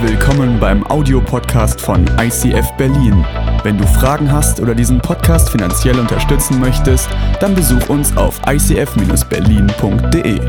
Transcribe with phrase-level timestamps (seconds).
[0.00, 3.26] Willkommen beim Audiopodcast von ICF Berlin.
[3.64, 7.08] Wenn du Fragen hast oder diesen Podcast finanziell unterstützen möchtest,
[7.40, 10.40] dann besuch uns auf icf-berlin.de.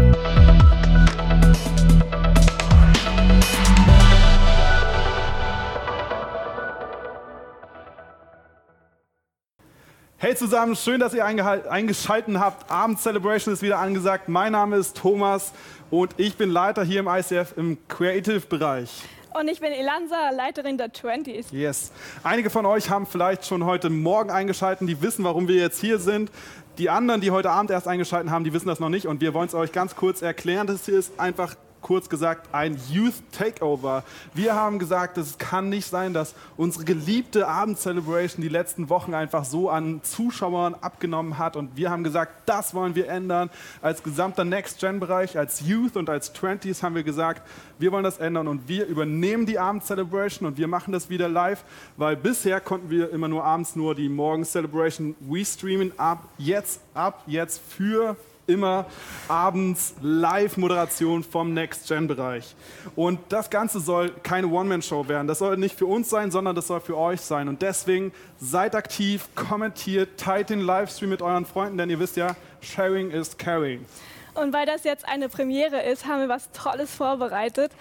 [10.18, 12.70] Hey zusammen, schön, dass ihr eingeschaltet habt.
[12.70, 14.30] Abend Celebration ist wieder angesagt.
[14.30, 15.54] Mein Name ist Thomas
[15.90, 19.06] und ich bin Leiter hier im ICF im Creative-Bereich.
[19.34, 21.54] Und ich bin Elansa, Leiterin der 20s.
[21.54, 21.92] Yes.
[22.24, 26.00] Einige von euch haben vielleicht schon heute Morgen eingeschaltet, die wissen, warum wir jetzt hier
[26.00, 26.32] sind.
[26.80, 29.34] Die anderen, die heute Abend erst eingeschaltet haben, die wissen das noch nicht und wir
[29.34, 30.66] wollen es euch ganz kurz erklären.
[30.66, 34.04] Das hier ist einfach kurz gesagt ein Youth Takeover.
[34.34, 39.46] Wir haben gesagt, es kann nicht sein, dass unsere geliebte Abend-Celebration die letzten Wochen einfach
[39.46, 41.56] so an Zuschauern abgenommen hat.
[41.56, 43.50] Und wir haben gesagt, das wollen wir ändern.
[43.82, 47.42] Als gesamter Next-Gen-Bereich, als Youth und als 20s haben wir gesagt,
[47.80, 51.64] wir wollen das ändern und wir übernehmen die Abend-Celebration und wir machen das wieder live,
[51.98, 55.98] weil bisher konnten wir immer nur abends nur die Morgen-Celebration restreamen.
[55.98, 58.18] Ab jetzt, ab jetzt für
[58.50, 58.86] immer
[59.28, 62.56] abends Live-Moderation vom Next-Gen-Bereich.
[62.96, 65.28] Und das Ganze soll keine One-Man-Show werden.
[65.28, 67.48] Das soll nicht für uns sein, sondern das soll für euch sein.
[67.48, 72.36] Und deswegen seid aktiv, kommentiert, teilt den Livestream mit euren Freunden, denn ihr wisst ja,
[72.62, 73.86] Sharing is Caring.
[74.34, 77.72] Und weil das jetzt eine Premiere ist, haben wir was Tolles vorbereitet.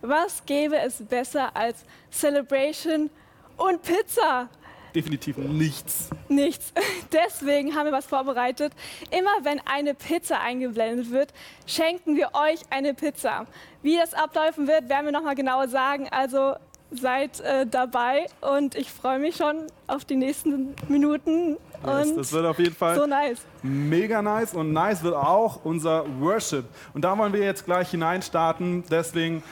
[0.00, 3.10] Was gäbe es besser als Celebration
[3.56, 4.48] und Pizza?
[4.96, 6.08] Definitiv nichts.
[6.28, 6.72] Nichts.
[7.12, 8.72] Deswegen haben wir was vorbereitet.
[9.10, 11.32] Immer wenn eine Pizza eingeblendet wird,
[11.66, 13.46] schenken wir euch eine Pizza.
[13.82, 16.08] Wie das ablaufen wird, werden wir nochmal genauer sagen.
[16.10, 16.54] Also
[16.90, 21.56] seid äh, dabei und ich freue mich schon auf die nächsten Minuten.
[21.84, 23.40] Yes, das wird auf jeden Fall so nice.
[23.62, 26.64] mega nice und nice wird auch unser Worship.
[26.94, 28.84] Und da wollen wir jetzt gleich hineinstarten.
[28.90, 29.42] Deswegen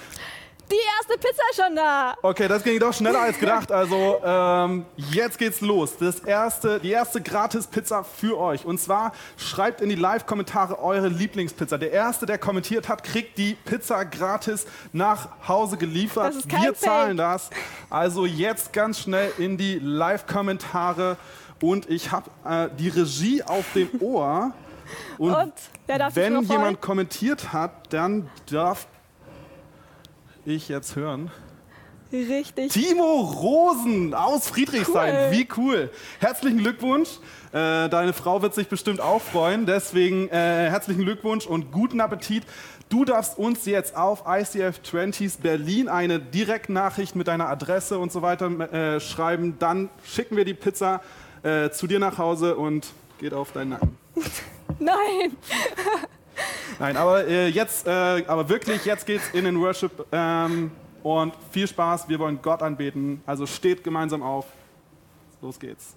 [0.70, 2.14] die erste Pizza ist schon da.
[2.22, 3.70] Okay, das ging doch schneller als gedacht.
[3.70, 5.96] Also ähm, jetzt geht's los.
[5.98, 8.64] Das erste, die erste Gratis-Pizza für euch.
[8.64, 11.78] Und zwar schreibt in die Live-Kommentare eure Lieblingspizza.
[11.78, 16.28] Der erste, der kommentiert hat, kriegt die Pizza gratis nach Hause geliefert.
[16.28, 17.26] Das ist kein Wir zahlen Fake.
[17.32, 17.50] das.
[17.90, 21.16] Also jetzt ganz schnell in die Live-Kommentare.
[21.60, 24.52] Und ich habe äh, die Regie auf dem Ohr.
[25.18, 25.52] Und, Und
[26.14, 28.86] wenn jemand kommentiert hat, dann darf
[30.44, 31.30] ich jetzt hören.
[32.12, 32.72] Richtig.
[32.72, 35.14] Timo Rosen aus Friedrichshain.
[35.14, 35.30] Cool.
[35.32, 35.90] Wie cool.
[36.20, 37.08] Herzlichen Glückwunsch.
[37.50, 39.66] Äh, deine Frau wird sich bestimmt auch freuen.
[39.66, 42.44] Deswegen äh, herzlichen Glückwunsch und guten Appetit.
[42.88, 48.22] Du darfst uns jetzt auf ICF 20s Berlin eine Direktnachricht mit deiner Adresse und so
[48.22, 49.56] weiter äh, schreiben.
[49.58, 51.00] Dann schicken wir die Pizza
[51.42, 52.86] äh, zu dir nach Hause und
[53.18, 53.98] geht auf deinen Nacken.
[54.78, 55.36] Nein.
[56.78, 57.90] Nein, aber äh, jetzt, äh,
[58.26, 60.70] aber wirklich, jetzt geht's in den Worship ähm,
[61.02, 62.08] und viel Spaß.
[62.08, 63.22] Wir wollen Gott anbeten.
[63.26, 64.46] Also steht gemeinsam auf.
[65.40, 65.94] Los geht's.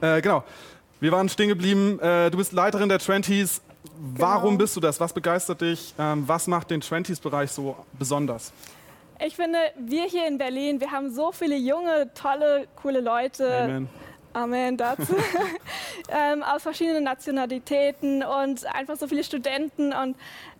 [0.00, 0.44] Äh, genau.
[1.00, 1.98] Wir waren stehen geblieben.
[2.00, 3.60] Äh, du bist Leiterin der 20s.
[3.96, 4.58] Warum Genau.
[4.58, 5.00] bist du das?
[5.00, 5.94] Was begeistert dich?
[5.98, 8.52] Ähm, was macht den 20s-Bereich so besonders?
[9.24, 13.62] Ich finde, wir hier in Berlin, wir haben so viele junge, tolle, coole Leute.
[13.64, 13.88] Amen.
[14.32, 15.14] Amen dazu.
[16.08, 19.92] ähm, aus verschiedenen Nationalitäten und einfach so viele Studenten.
[19.92, 20.16] Und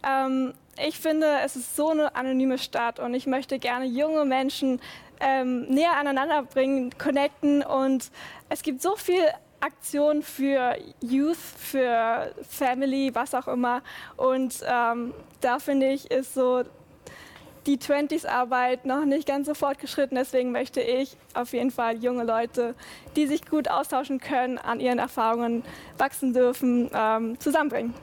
[0.07, 4.81] ähm, ich finde, es ist so eine anonyme Stadt und ich möchte gerne junge Menschen
[5.21, 7.63] ähm, näher aneinander bringen, connecten.
[7.63, 8.11] Und
[8.49, 9.25] es gibt so viel
[9.61, 13.83] Aktionen für Youth, für Family, was auch immer.
[14.17, 16.65] Und ähm, da finde ich, ist so
[17.67, 20.17] die 20s-Arbeit noch nicht ganz so fortgeschritten.
[20.17, 22.75] Deswegen möchte ich auf jeden Fall junge Leute,
[23.17, 25.63] die sich gut austauschen können, an ihren Erfahrungen
[25.99, 27.95] wachsen dürfen, ähm, zusammenbringen.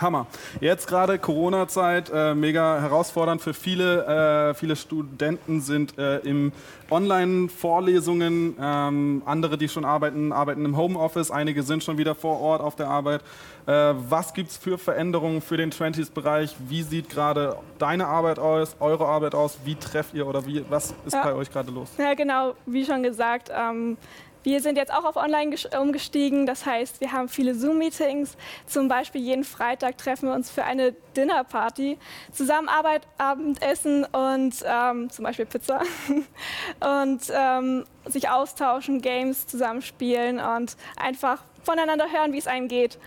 [0.00, 0.26] Hammer.
[0.60, 4.50] Jetzt gerade Corona-Zeit, äh, mega herausfordernd für viele.
[4.50, 6.52] Äh, viele Studenten sind äh, im
[6.90, 8.56] Online-Vorlesungen.
[8.60, 11.30] Ähm, andere, die schon arbeiten, arbeiten im Homeoffice.
[11.30, 13.22] Einige sind schon wieder vor Ort auf der Arbeit.
[13.66, 16.56] Äh, was gibt es für Veränderungen für den 20s-Bereich?
[16.68, 19.58] Wie sieht gerade deine Arbeit aus, eure Arbeit aus?
[19.64, 21.22] Wie trefft ihr oder wie, was ist Ja.
[21.22, 21.90] bei euch gerade los?
[21.98, 23.96] Ja, genau, wie schon gesagt, ähm,
[24.42, 26.46] wir sind jetzt auch auf Online umgestiegen.
[26.46, 28.36] Das heißt, wir haben viele Zoom-Meetings.
[28.66, 31.98] Zum Beispiel jeden Freitag treffen wir uns für eine Dinnerparty,
[32.32, 35.82] zusammen Arbeit, Abendessen und ähm, zum Beispiel Pizza.
[36.80, 42.98] und ähm, sich austauschen, Games zusammenspielen und einfach voneinander hören, wie es einem geht.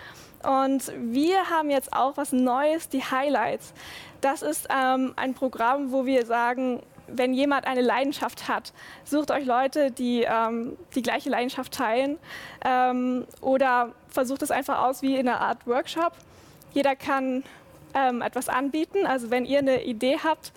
[0.44, 3.74] Und wir haben jetzt auch was Neues, die Highlights.
[4.22, 8.74] Das ist ähm, ein Programm, wo wir sagen, wenn jemand eine Leidenschaft hat,
[9.04, 12.18] sucht euch Leute, die ähm, die gleiche Leidenschaft teilen
[12.64, 16.14] ähm, oder versucht es einfach aus wie in einer Art Workshop.
[16.74, 17.44] Jeder kann
[17.94, 19.06] ähm, etwas anbieten.
[19.06, 20.52] Also wenn ihr eine Idee habt,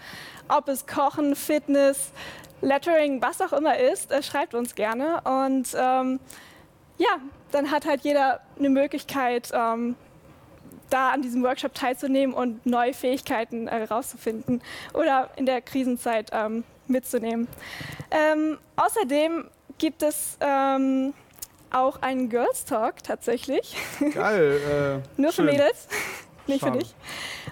[0.48, 2.12] ob es Kochen, Fitness,
[2.60, 5.20] Lettering, was auch immer ist, äh, schreibt uns gerne.
[5.22, 6.20] Und ähm,
[6.98, 7.18] ja,
[7.52, 9.94] dann hat halt jeder eine Möglichkeit, ähm,
[10.90, 16.64] da an diesem Workshop teilzunehmen und neue Fähigkeiten herauszufinden äh, oder in der Krisenzeit ähm,
[16.87, 17.49] mitzunehmen.
[18.11, 19.49] Ähm, außerdem
[19.79, 21.14] gibt es ähm,
[21.70, 23.76] auch einen Girls Talk tatsächlich.
[24.14, 25.02] Geil.
[25.17, 25.88] Äh, Nur für Mädels,
[26.48, 26.72] nicht Schade.
[26.72, 26.94] für dich.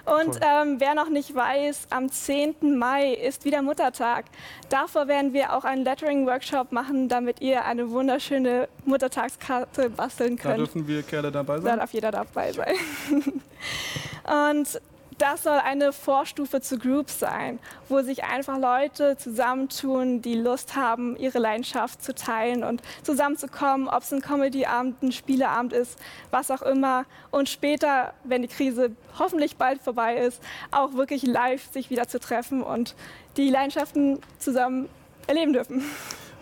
[0.05, 2.77] Und ähm, wer noch nicht weiß, am 10.
[2.77, 4.25] Mai ist wieder Muttertag.
[4.69, 10.53] Davor werden wir auch einen Lettering-Workshop machen, damit ihr eine wunderschöne Muttertagskarte basteln könnt.
[10.53, 11.65] Da dürfen wir Kerle dabei sein?
[11.65, 12.75] Da darf jeder dabei sein.
[14.51, 14.81] Und
[15.17, 17.59] das soll eine Vorstufe zu Groups sein,
[17.89, 24.03] wo sich einfach Leute zusammentun, die Lust haben, ihre Leidenschaft zu teilen und zusammenzukommen, ob
[24.03, 25.97] es ein Comedyabend, ein Spieleabend ist,
[26.31, 27.05] was auch immer.
[27.31, 30.41] Und später, wenn die Krise hoffentlich bald vorbei ist,
[30.71, 32.95] auch wirklich live sich wieder zu treffen und
[33.37, 34.89] die Leidenschaften zusammen
[35.27, 35.83] erleben dürfen.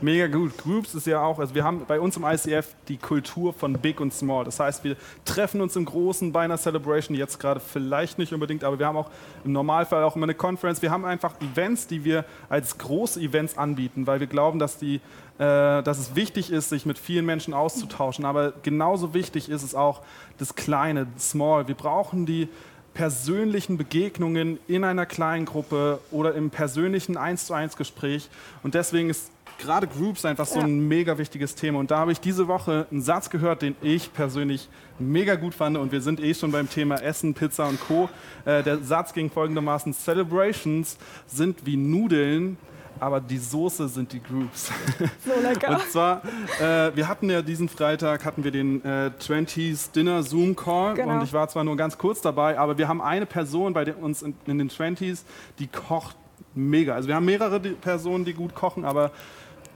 [0.01, 0.57] Mega gut.
[0.57, 4.01] Groups ist ja auch, also wir haben bei uns im ICF die Kultur von Big
[4.01, 4.43] und Small.
[4.43, 8.65] Das heißt, wir treffen uns im Großen bei einer Celebration, jetzt gerade vielleicht nicht unbedingt,
[8.65, 9.09] aber wir haben auch
[9.45, 10.81] im Normalfall auch immer eine Conference.
[10.81, 14.95] Wir haben einfach Events, die wir als große Events anbieten, weil wir glauben, dass, die,
[14.95, 18.25] äh, dass es wichtig ist, sich mit vielen Menschen auszutauschen.
[18.25, 20.01] Aber genauso wichtig ist es auch
[20.37, 21.69] das Kleine, Small.
[21.69, 22.49] Wir brauchen die
[22.93, 28.29] persönlichen Begegnungen in einer kleinen Gruppe oder im persönlichen 1 zu 1 Gespräch.
[28.61, 31.79] Und deswegen ist gerade Groups einfach so ein mega wichtiges Thema.
[31.79, 34.69] Und da habe ich diese Woche einen Satz gehört, den ich persönlich
[34.99, 35.77] mega gut fand.
[35.77, 38.09] Und wir sind eh schon beim Thema Essen, Pizza und Co.
[38.45, 40.97] Äh, der Satz ging folgendermaßen: Celebrations
[41.27, 42.57] sind wie Nudeln.
[42.97, 44.71] Aber die Soße sind die Groups.
[45.25, 45.71] So lecker.
[45.71, 46.21] Und zwar,
[46.61, 51.15] äh, wir hatten ja diesen Freitag hatten wir den äh, 20s Dinner Zoom Call genau.
[51.15, 54.21] und ich war zwar nur ganz kurz dabei, aber wir haben eine Person bei uns
[54.21, 55.23] in, in den 20s,
[55.59, 56.15] die kocht
[56.53, 56.95] mega.
[56.95, 59.11] Also wir haben mehrere Personen, die gut kochen, aber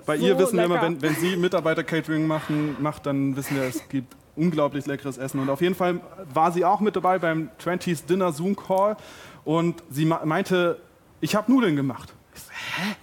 [0.10, 0.70] bei so ihr wissen lecker.
[0.70, 5.20] wir immer, wenn, wenn sie Mitarbeiter-Catering machen, macht, dann wissen wir, es gibt unglaublich leckeres
[5.20, 5.40] Essen.
[5.40, 6.02] Und auf jeden Fall
[6.34, 8.98] war sie auch mit dabei beim 20s Dinner Zoom Call
[9.46, 10.80] und sie meinte,
[11.22, 12.12] ich habe Nudeln gemacht.
[12.34, 12.96] Ich so, hä?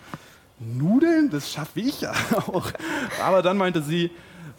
[0.58, 1.30] Nudeln?
[1.30, 2.12] Das schaffe ich ja
[2.48, 2.72] auch.
[3.24, 4.10] Aber dann meinte sie,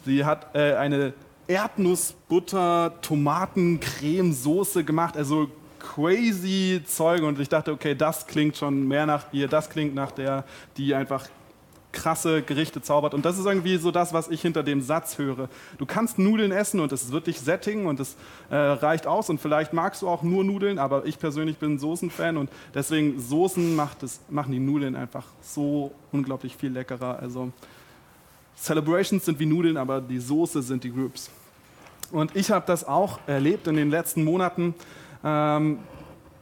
[0.06, 1.14] sie hat äh, eine
[1.48, 5.50] Erdnussbutter, Tomaten, Creme, Soße gemacht, also
[5.80, 10.12] crazy Zeug und ich dachte, okay, das klingt schon mehr nach ihr, das klingt nach
[10.12, 10.46] der,
[10.78, 11.28] die einfach
[11.98, 13.14] krasse Gerichte zaubert.
[13.14, 15.50] Und das ist irgendwie so das, was ich hinter dem Satz höre.
[15.78, 18.16] Du kannst Nudeln essen und es wird dich sättigen und es
[18.50, 19.30] äh, reicht aus.
[19.30, 23.76] Und vielleicht magst du auch nur Nudeln, aber ich persönlich bin Soßenfan und deswegen Soßen
[23.76, 27.20] macht es, machen die Nudeln einfach so unglaublich viel leckerer.
[27.20, 27.52] Also
[28.56, 31.30] Celebrations sind wie Nudeln, aber die Soße sind die Groups.
[32.12, 34.76] Und ich habe das auch erlebt in den letzten Monaten.
[35.24, 35.80] Ähm,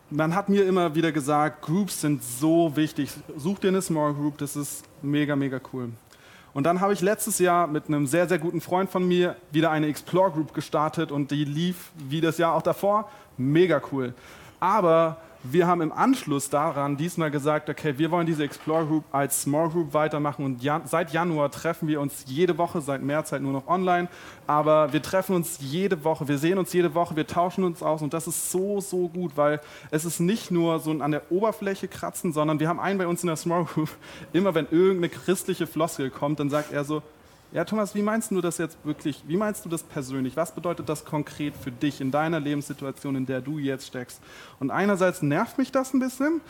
[0.10, 3.12] man hat mir immer wieder gesagt, Groups sind so wichtig.
[3.38, 5.90] Such dir eine Small Group, das ist mega, mega cool.
[6.54, 9.72] Und dann habe ich letztes Jahr mit einem sehr, sehr guten Freund von mir wieder
[9.72, 13.10] eine Explore Group gestartet und die lief wie das Jahr auch davor.
[13.38, 14.14] Mega cool.
[14.60, 15.18] Aber
[15.52, 19.70] wir haben im Anschluss daran diesmal gesagt, okay, wir wollen diese Explore Group als Small
[19.70, 23.54] Group weitermachen und ja, seit Januar treffen wir uns jede Woche, seit März halt nur
[23.54, 24.08] noch online,
[24.48, 28.02] aber wir treffen uns jede Woche, wir sehen uns jede Woche, wir tauschen uns aus
[28.02, 29.62] und das ist so, so gut, weil
[29.92, 33.24] es ist nicht nur so an der Oberfläche kratzen, sondern wir haben einen bei uns
[33.24, 33.90] in der Small Group,
[34.34, 37.02] immer wenn irgendeine christliche Floskel kommt, dann sagt er so,
[37.52, 39.24] ja, Thomas, wie meinst du das jetzt wirklich?
[39.28, 40.36] Wie meinst du das persönlich?
[40.36, 44.22] Was bedeutet das konkret für dich in deiner Lebenssituation, in der du jetzt steckst?
[44.60, 46.42] Und einerseits nervt mich das ein bisschen,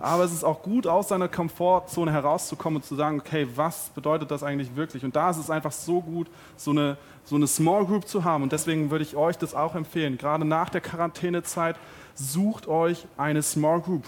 [0.00, 4.30] aber es ist auch gut, aus seiner Komfortzone herauszukommen und zu sagen, okay, was bedeutet
[4.30, 5.04] das eigentlich wirklich?
[5.04, 8.44] Und da ist es einfach so gut, so eine, so eine Small Group zu haben.
[8.44, 10.16] Und deswegen würde ich euch das auch empfehlen.
[10.16, 11.76] Gerade nach der Quarantänezeit,
[12.14, 14.04] sucht euch eine Small Group.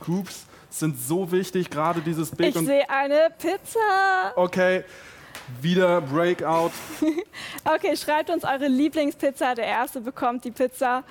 [0.00, 2.54] Groups sind so wichtig, gerade dieses Big.
[2.54, 4.32] Ich sehe eine Pizza.
[4.34, 4.84] Okay,
[5.60, 6.72] wieder Breakout.
[7.64, 9.54] okay, schreibt uns eure Lieblingspizza.
[9.54, 11.04] Der Erste bekommt die Pizza.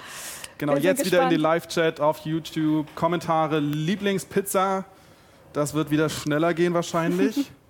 [0.57, 1.05] Genau, jetzt gespannt.
[1.05, 2.87] wieder in den Live-Chat auf YouTube.
[2.95, 4.85] Kommentare, Lieblingspizza.
[5.53, 7.51] Das wird wieder schneller gehen wahrscheinlich.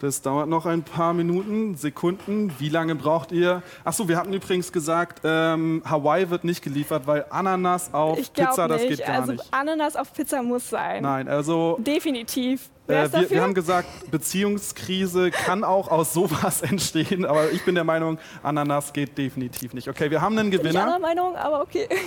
[0.00, 2.50] Das dauert noch ein paar Minuten, Sekunden.
[2.58, 3.62] Wie lange braucht ihr?
[3.84, 8.80] Achso, wir hatten übrigens gesagt, ähm, Hawaii wird nicht geliefert, weil Ananas auf Pizza, nicht.
[8.80, 9.44] das geht gar also, nicht.
[9.50, 11.02] Ananas auf Pizza muss sein.
[11.02, 11.76] Nein, also.
[11.80, 12.70] Definitiv.
[12.90, 17.84] Äh, wir, wir, haben gesagt, Beziehungskrise kann auch aus sowas entstehen, aber ich bin der
[17.84, 19.88] Meinung, Ananas geht definitiv nicht.
[19.88, 20.68] Okay, wir haben einen Gewinner.
[20.68, 21.88] Ich bin anderer Meinung, aber okay.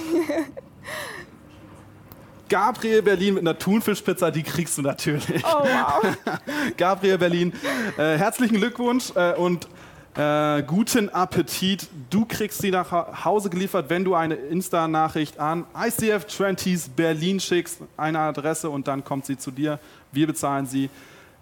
[2.49, 5.43] Gabriel Berlin mit einer Thunfischpizza, die kriegst du natürlich.
[5.43, 6.03] Oh wow.
[6.77, 7.53] Gabriel Berlin,
[7.97, 9.67] äh, herzlichen Glückwunsch äh, und
[10.15, 11.87] Äh, guten Appetit.
[12.11, 17.79] Du kriegst sie nach Hause geliefert, wenn du eine Insta-Nachricht an ICF 20s Berlin schickst,
[17.97, 19.79] eine Adresse und dann kommt sie zu dir.
[20.13, 20.89] Wir bezahlen sie.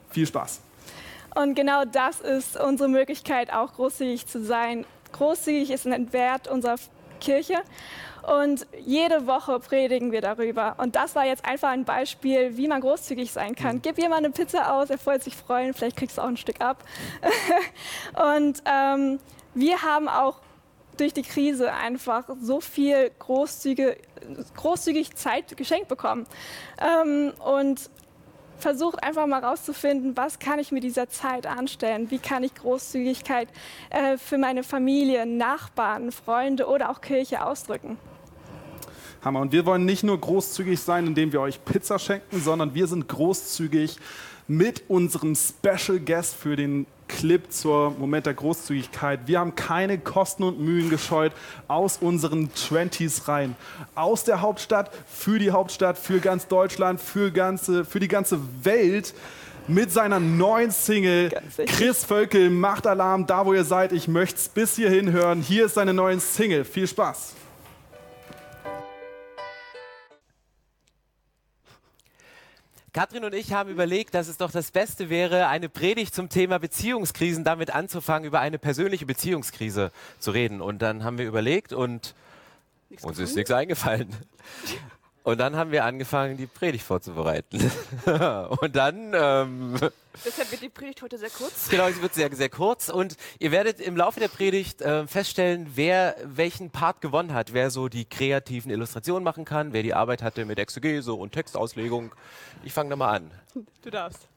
[0.10, 0.62] Viel Spaß.
[1.36, 4.86] Und genau das ist unsere Möglichkeit, auch großzügig zu sein.
[5.14, 6.76] Großzügig ist ein Wert unserer
[7.20, 7.62] Kirche.
[8.24, 10.76] Und jede Woche predigen wir darüber.
[10.78, 13.78] Und das war jetzt einfach ein Beispiel, wie man großzügig sein kann.
[13.78, 13.82] Mhm.
[13.82, 16.62] Gib jemand eine Pizza aus, er freut sich freuen, vielleicht kriegst du auch ein Stück
[16.62, 16.84] ab.
[18.38, 19.20] und ähm,
[19.54, 20.40] wir haben auch
[20.98, 23.98] durch die Krise einfach so viel großzügige,
[24.56, 26.28] großzügig Zeit geschenkt bekommen.
[26.80, 27.90] Ähm, und
[28.62, 32.12] versucht einfach mal rauszufinden, was kann ich mit dieser Zeit anstellen?
[32.12, 33.50] Wie kann ich Großzügigkeit
[33.90, 37.98] äh, für meine Familie, Nachbarn, Freunde oder auch Kirche ausdrücken?
[39.24, 39.42] Hammer.
[39.42, 43.08] Und wir wollen nicht nur großzügig sein, indem wir euch Pizza schenken, sondern wir sind
[43.08, 43.98] großzügig
[44.48, 46.86] mit unserem Special Guest für den
[47.18, 49.22] Clip zur Moment der Großzügigkeit.
[49.26, 51.34] Wir haben keine Kosten und Mühen gescheut
[51.68, 53.56] aus unseren 20s rein.
[53.96, 59.14] Aus der Hauptstadt, für die Hauptstadt, für ganz Deutschland, für, ganze, für die ganze Welt
[59.68, 61.32] mit seiner neuen Single.
[61.68, 63.92] Chris Völkel macht Alarm, da wo ihr seid.
[63.92, 65.42] Ich möchte es bis hierhin hören.
[65.42, 66.66] Hier ist seine neue Single.
[66.66, 67.36] Viel Spaß.
[72.94, 76.60] Katrin und ich haben überlegt, dass es doch das Beste wäre, eine Predigt zum Thema
[76.60, 80.60] Beziehungskrisen damit anzufangen, über eine persönliche Beziehungskrise zu reden.
[80.60, 82.14] Und dann haben wir überlegt und
[82.90, 84.14] nichts uns ist nichts eingefallen.
[85.24, 87.72] Und dann haben wir angefangen, die Predigt vorzubereiten.
[88.62, 89.14] und dann.
[89.14, 89.76] Ähm,
[90.26, 91.70] Deshalb wird die Predigt heute sehr kurz.
[91.70, 92.90] Genau, sie wird sehr, sehr kurz.
[92.90, 97.54] Und ihr werdet im Laufe der Predigt äh, feststellen, wer welchen Part gewonnen hat.
[97.54, 102.14] Wer so die kreativen Illustrationen machen kann, wer die Arbeit hatte mit Exegese und Textauslegung.
[102.64, 103.32] Ich fange da mal an.
[103.84, 104.28] Du darfst.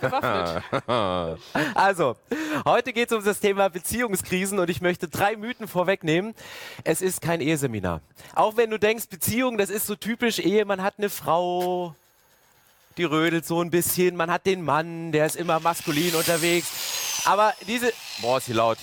[0.00, 0.62] Bewaffnet.
[1.74, 2.16] also,
[2.64, 6.34] heute geht es um das Thema Beziehungskrisen und ich möchte drei Mythen vorwegnehmen.
[6.84, 8.00] Es ist kein Eheseminar.
[8.34, 11.94] Auch wenn du denkst, Beziehung, das ist so typisch Ehe, man hat eine Frau,
[12.96, 17.22] die rödelt so ein bisschen, man hat den Mann, der ist immer maskulin unterwegs.
[17.24, 18.78] Aber diese, boah, ist hier laut.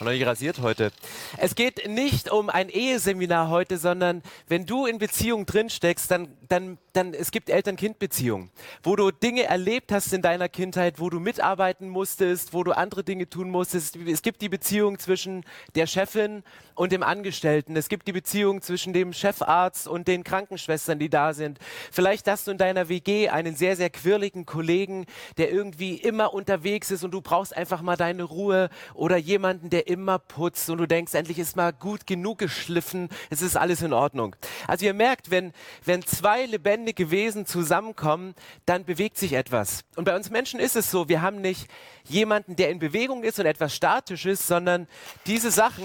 [0.00, 0.90] Noch nicht rasiert heute.
[1.38, 6.36] Es geht nicht um ein Eheseminar heute, sondern wenn du in Beziehung drin steckst, dann,
[6.48, 8.50] dann, dann es gibt Eltern-Kind-Beziehungen,
[8.82, 13.04] wo du Dinge erlebt hast in deiner Kindheit, wo du mitarbeiten musstest, wo du andere
[13.04, 13.94] Dinge tun musstest.
[13.94, 15.44] Es gibt die Beziehung zwischen
[15.76, 16.42] der Chefin
[16.74, 17.76] und dem Angestellten.
[17.76, 21.60] Es gibt die Beziehung zwischen dem Chefarzt und den Krankenschwestern, die da sind.
[21.92, 26.90] Vielleicht hast du in deiner WG einen sehr, sehr quirligen Kollegen, der irgendwie immer unterwegs
[26.90, 30.86] ist und du brauchst einfach mal deine Ruhe oder jemanden, der immer putzt und du
[30.86, 34.36] denkst, endlich ist mal gut genug geschliffen, es ist alles in Ordnung.
[34.66, 35.52] Also ihr merkt, wenn,
[35.84, 38.34] wenn zwei lebendige Wesen zusammenkommen,
[38.66, 39.84] dann bewegt sich etwas.
[39.96, 41.68] Und bei uns Menschen ist es so, wir haben nicht
[42.04, 44.88] jemanden, der in Bewegung ist und etwas statisch ist, sondern
[45.26, 45.84] diese Sachen,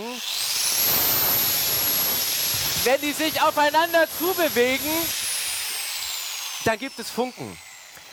[2.84, 4.92] wenn die sich aufeinander zubewegen,
[6.66, 7.58] dann gibt es Funken.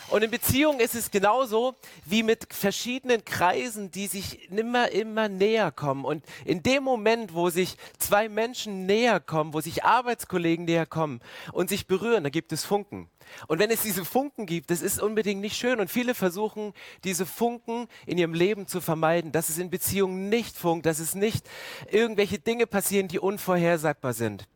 [0.09, 5.73] Und in Beziehungen ist es genauso wie mit verschiedenen Kreisen, die sich immer, immer näher
[5.73, 6.05] kommen.
[6.05, 11.21] Und in dem Moment, wo sich zwei Menschen näher kommen, wo sich Arbeitskollegen näher kommen
[11.53, 13.11] und sich berühren, da gibt es Funken.
[13.47, 15.81] Und wenn es diese Funken gibt, das ist unbedingt nicht schön.
[15.81, 16.73] Und viele versuchen,
[17.05, 21.15] diese Funken in ihrem Leben zu vermeiden, dass es in Beziehungen nicht funkt, dass es
[21.15, 21.49] nicht
[21.91, 24.47] irgendwelche Dinge passieren, die unvorhersagbar sind.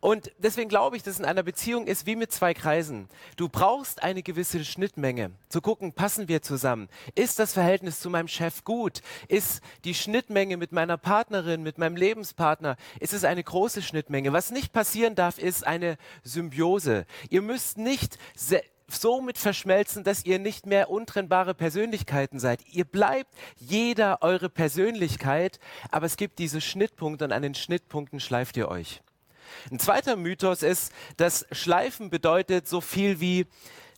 [0.00, 3.08] Und deswegen glaube ich, dass in einer Beziehung ist wie mit zwei Kreisen.
[3.36, 4.64] Du brauchst eine gewisse
[4.96, 6.88] Schnittmenge, zu gucken, passen wir zusammen?
[7.14, 9.02] Ist das Verhältnis zu meinem Chef gut?
[9.28, 14.32] Ist die Schnittmenge mit meiner Partnerin, mit meinem Lebenspartner, ist es eine große Schnittmenge?
[14.32, 17.04] Was nicht passieren darf, ist eine Symbiose.
[17.28, 18.16] Ihr müsst nicht
[18.88, 22.60] so mit verschmelzen, dass ihr nicht mehr untrennbare Persönlichkeiten seid.
[22.72, 25.60] Ihr bleibt jeder eure Persönlichkeit,
[25.90, 29.02] aber es gibt diese Schnittpunkte und an den Schnittpunkten schleift ihr euch.
[29.70, 33.46] Ein zweiter Mythos ist, dass Schleifen bedeutet so viel wie,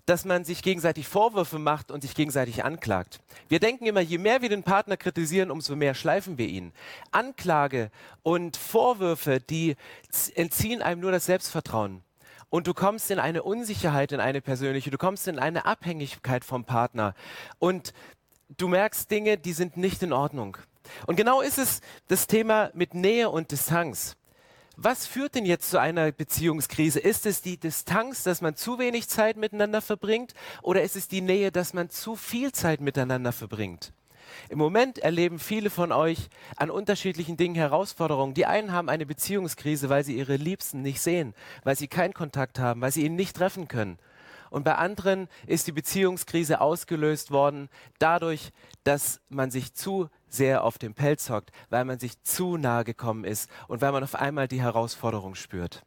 [0.08, 3.20] dass man sich gegenseitig Vorwürfe macht und sich gegenseitig anklagt.
[3.48, 6.72] Wir denken immer, je mehr wir den Partner kritisieren, umso mehr schleifen wir ihn.
[7.10, 7.90] Anklage
[8.22, 9.76] und Vorwürfe, die
[10.34, 12.02] entziehen einem nur das Selbstvertrauen
[12.48, 16.64] und du kommst in eine Unsicherheit, in eine persönliche, du kommst in eine Abhängigkeit vom
[16.64, 17.14] Partner
[17.58, 17.92] und
[18.56, 20.56] du merkst Dinge, die sind nicht in Ordnung.
[21.06, 24.16] Und genau ist es das Thema mit Nähe und Distanz.
[24.80, 27.00] Was führt denn jetzt zu einer Beziehungskrise?
[27.00, 31.20] Ist es die Distanz, dass man zu wenig Zeit miteinander verbringt oder ist es die
[31.20, 33.92] Nähe, dass man zu viel Zeit miteinander verbringt?
[34.48, 38.34] Im Moment erleben viele von euch an unterschiedlichen Dingen Herausforderungen.
[38.34, 42.60] Die einen haben eine Beziehungskrise, weil sie ihre Liebsten nicht sehen, weil sie keinen Kontakt
[42.60, 43.98] haben, weil sie ihn nicht treffen können.
[44.48, 47.68] Und bei anderen ist die Beziehungskrise ausgelöst worden
[47.98, 48.52] dadurch,
[48.84, 53.24] dass man sich zu sehr auf dem Pelz hockt, weil man sich zu nahe gekommen
[53.24, 55.82] ist und weil man auf einmal die Herausforderung spürt.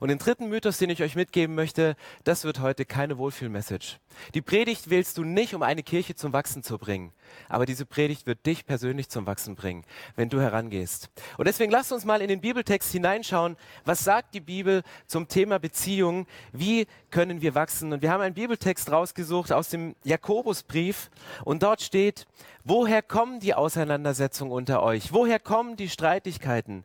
[0.00, 3.98] Und den dritten Mythos, den ich euch mitgeben möchte, das wird heute keine Wohlfühlmessage.
[4.34, 7.12] Die Predigt wählst du nicht, um eine Kirche zum Wachsen zu bringen.
[7.48, 9.84] Aber diese Predigt wird dich persönlich zum Wachsen bringen,
[10.16, 11.10] wenn du herangehst.
[11.38, 13.56] Und deswegen lasst uns mal in den Bibeltext hineinschauen.
[13.84, 16.26] Was sagt die Bibel zum Thema Beziehung?
[16.52, 17.92] Wie können wir wachsen?
[17.92, 21.10] Und wir haben einen Bibeltext rausgesucht aus dem Jakobusbrief.
[21.44, 22.26] Und dort steht,
[22.64, 25.12] woher kommen die Auseinandersetzungen unter euch?
[25.12, 26.84] Woher kommen die Streitigkeiten?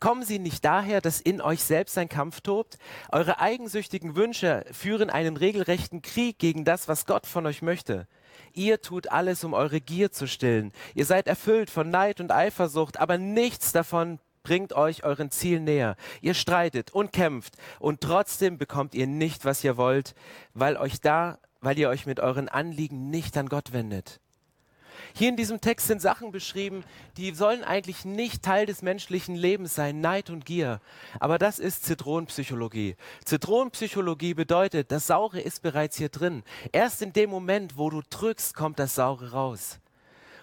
[0.00, 2.78] Kommen sie nicht daher, dass in euch selbst ein Kampf tobt?
[3.10, 8.06] Eure eigensüchtigen Wünsche führen einen regelrechten Krieg gegen das, was Gott von euch möchte.
[8.52, 10.72] Ihr tut alles, um eure Gier zu stillen.
[10.94, 15.96] Ihr seid erfüllt von Neid und Eifersucht, aber nichts davon bringt euch euren Ziel näher.
[16.20, 20.14] Ihr streitet und kämpft und trotzdem bekommt ihr nicht, was ihr wollt,
[20.54, 24.20] weil euch da, weil ihr euch mit euren Anliegen nicht an Gott wendet.
[25.18, 26.84] Hier in diesem Text sind Sachen beschrieben,
[27.16, 30.78] die sollen eigentlich nicht Teil des menschlichen Lebens sein, Neid und Gier.
[31.20, 32.96] Aber das ist Zitronenpsychologie.
[33.24, 36.42] Zitronenpsychologie bedeutet, das Saure ist bereits hier drin.
[36.70, 39.80] Erst in dem Moment, wo du drückst, kommt das Saure raus.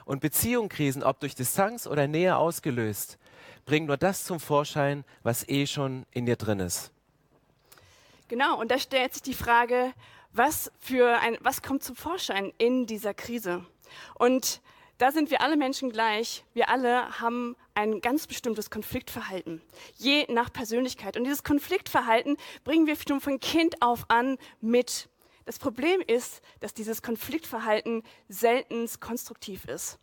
[0.05, 3.19] Und Beziehungskrisen, ob durch Distanz oder Nähe ausgelöst,
[3.65, 6.91] bringen nur das zum Vorschein, was eh schon in dir drin ist.
[8.27, 9.93] Genau, und da stellt sich die Frage,
[10.31, 13.63] was, für ein, was kommt zum Vorschein in dieser Krise?
[14.15, 14.61] Und
[14.97, 16.43] da sind wir alle Menschen gleich.
[16.53, 19.61] Wir alle haben ein ganz bestimmtes Konfliktverhalten,
[19.95, 21.17] je nach Persönlichkeit.
[21.17, 25.09] Und dieses Konfliktverhalten bringen wir schon von Kind auf an mit.
[25.45, 29.99] Das Problem ist, dass dieses Konfliktverhalten selten konstruktiv ist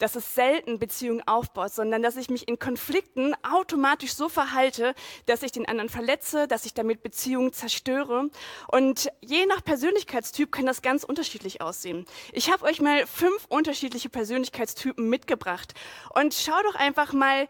[0.00, 4.94] dass es selten Beziehungen aufbaut, sondern dass ich mich in Konflikten automatisch so verhalte,
[5.26, 8.30] dass ich den anderen verletze, dass ich damit Beziehungen zerstöre.
[8.68, 12.06] Und je nach Persönlichkeitstyp kann das ganz unterschiedlich aussehen.
[12.32, 15.74] Ich habe euch mal fünf unterschiedliche Persönlichkeitstypen mitgebracht.
[16.14, 17.46] Und schau doch einfach mal,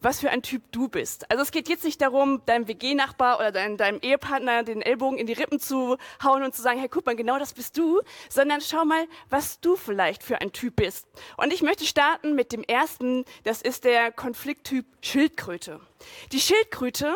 [0.00, 1.30] was für ein Typ du bist.
[1.30, 5.26] Also es geht jetzt nicht darum, deinem WG-Nachbar oder dein, deinem Ehepartner den Ellbogen in
[5.26, 8.60] die Rippen zu hauen und zu sagen, hey, guck mal, genau das bist du, sondern
[8.60, 11.06] schau mal, was du vielleicht für ein Typ bist.
[11.36, 15.80] Und ich möchte starten mit dem ersten, das ist der Konflikttyp Schildkröte.
[16.32, 17.14] Die Schildkröte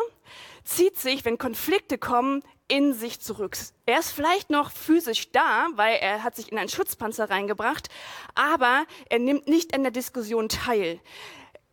[0.65, 3.57] zieht sich, wenn Konflikte kommen, in sich zurück.
[3.85, 7.89] Er ist vielleicht noch physisch da, weil er hat sich in einen Schutzpanzer reingebracht,
[8.35, 10.99] aber er nimmt nicht an der Diskussion teil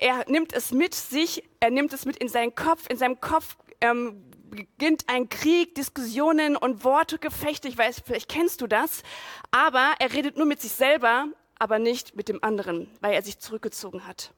[0.00, 3.56] er nimmt es mit sich, er nimmt es mit in seinen Kopf, in seinem Kopf
[3.82, 9.02] ähm, beginnt ein Krieg, Diskussionen und Worte, Gefechte, ich weiß, vielleicht kennst du das,
[9.50, 11.26] aber er redet nur mit sich selber,
[11.58, 14.32] aber nicht mit dem anderen, weil er sich zurückgezogen hat.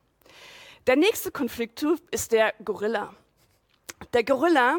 [0.89, 3.15] Der nächste Konflikttyp ist der Gorilla.
[4.13, 4.79] Der Gorilla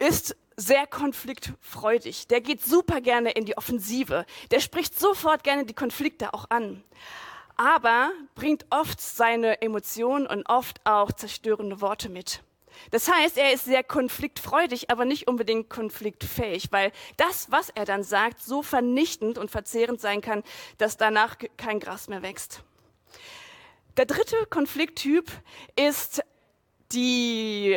[0.00, 2.26] ist sehr konfliktfreudig.
[2.26, 4.26] Der geht super gerne in die Offensive.
[4.50, 6.82] Der spricht sofort gerne die Konflikte auch an
[7.58, 12.42] aber bringt oft seine Emotionen und oft auch zerstörende Worte mit.
[12.92, 18.04] Das heißt, er ist sehr konfliktfreudig, aber nicht unbedingt konfliktfähig, weil das, was er dann
[18.04, 20.44] sagt, so vernichtend und verzehrend sein kann,
[20.78, 22.62] dass danach kein Gras mehr wächst.
[23.96, 25.30] Der dritte Konflikttyp
[25.74, 26.22] ist
[26.92, 27.76] die,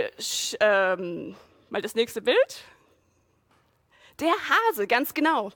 [0.60, 1.36] ähm,
[1.70, 2.64] mal das nächste Bild.
[4.20, 4.34] Der
[4.70, 5.52] Hase, ganz genau.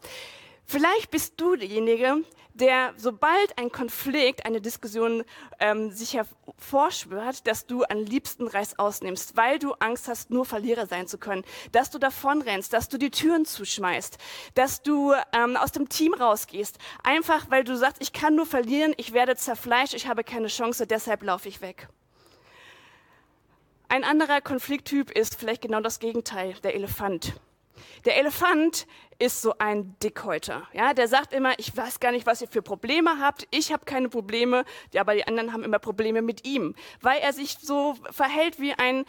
[0.68, 2.24] Vielleicht bist du derjenige,
[2.56, 5.24] der, sobald ein Konflikt, eine Diskussion
[5.60, 10.88] ähm, sich hervorschwört, dass du am liebsten Reiß ausnimmst, weil du Angst hast, nur Verlierer
[10.88, 14.18] sein zu können, dass du davonrennst, dass du die Türen zuschmeißt,
[14.54, 18.94] dass du ähm, aus dem Team rausgehst, einfach weil du sagst, ich kann nur verlieren,
[18.98, 21.90] ich werde zerfleischt, ich habe keine Chance, deshalb laufe ich weg.
[23.90, 27.34] Ein anderer Konflikttyp ist vielleicht genau das Gegenteil, der Elefant.
[28.06, 28.88] Der Elefant
[29.20, 30.68] ist so ein Dickhäuter.
[30.74, 33.48] Ja, der sagt immer, ich weiß gar nicht, was ihr für Probleme habt.
[33.52, 34.66] Ich habe keine Probleme,
[34.98, 39.06] aber die anderen haben immer Probleme mit ihm, weil er sich so verhält wie ein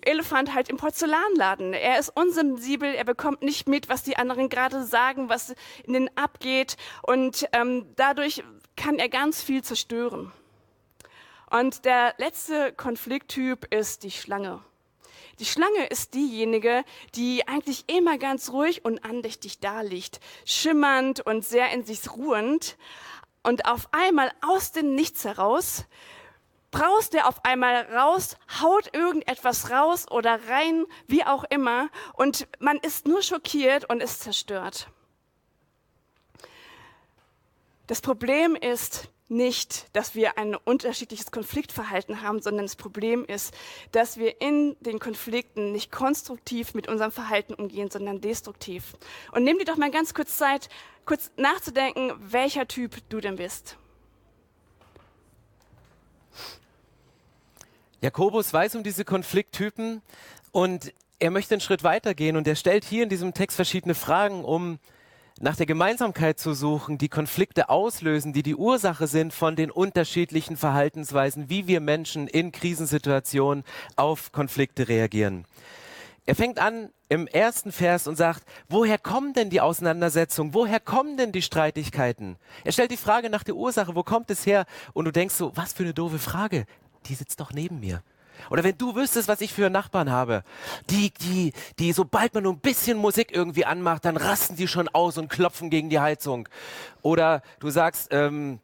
[0.00, 1.72] Elefant halt im Porzellanladen.
[1.72, 6.16] Er ist unsensibel, er bekommt nicht mit, was die anderen gerade sagen, was in den
[6.16, 8.44] abgeht und ähm, dadurch
[8.76, 10.32] kann er ganz viel zerstören.
[11.50, 14.62] Und der letzte Konflikttyp ist die Schlange.
[15.38, 21.44] Die Schlange ist diejenige, die eigentlich immer ganz ruhig und andächtig da liegt, schimmernd und
[21.44, 22.76] sehr in sich ruhend.
[23.42, 25.84] Und auf einmal aus dem Nichts heraus
[26.70, 32.76] braust er auf einmal raus, haut irgendetwas raus oder rein, wie auch immer, und man
[32.78, 34.88] ist nur schockiert und ist zerstört.
[37.86, 43.54] Das Problem ist, nicht, dass wir ein unterschiedliches Konfliktverhalten haben, sondern das Problem ist,
[43.92, 48.96] dass wir in den Konflikten nicht konstruktiv mit unserem Verhalten umgehen, sondern destruktiv.
[49.32, 50.68] Und nimm dir doch mal ganz kurz Zeit,
[51.04, 53.76] kurz nachzudenken, welcher Typ du denn bist.
[58.00, 60.02] Jakobus weiß um diese Konflikttypen
[60.52, 63.94] und er möchte einen Schritt weiter gehen und er stellt hier in diesem Text verschiedene
[63.94, 64.78] Fragen, um
[65.40, 70.56] nach der Gemeinsamkeit zu suchen, die Konflikte auslösen, die die Ursache sind von den unterschiedlichen
[70.56, 73.64] Verhaltensweisen, wie wir Menschen in Krisensituationen
[73.96, 75.44] auf Konflikte reagieren.
[76.26, 80.52] Er fängt an im ersten Vers und sagt, woher kommen denn die Auseinandersetzungen?
[80.52, 82.36] Woher kommen denn die Streitigkeiten?
[82.64, 84.66] Er stellt die Frage nach der Ursache, wo kommt es her?
[84.92, 86.66] Und du denkst so, was für eine doofe Frage.
[87.06, 88.02] Die sitzt doch neben mir.
[88.50, 90.42] Oder wenn du wüsstest, was ich für Nachbarn habe,
[90.90, 94.88] die, die, die, sobald man nur ein bisschen Musik irgendwie anmacht, dann rasten die schon
[94.88, 96.48] aus und klopfen gegen die Heizung.
[97.02, 98.60] Oder du sagst, ähm,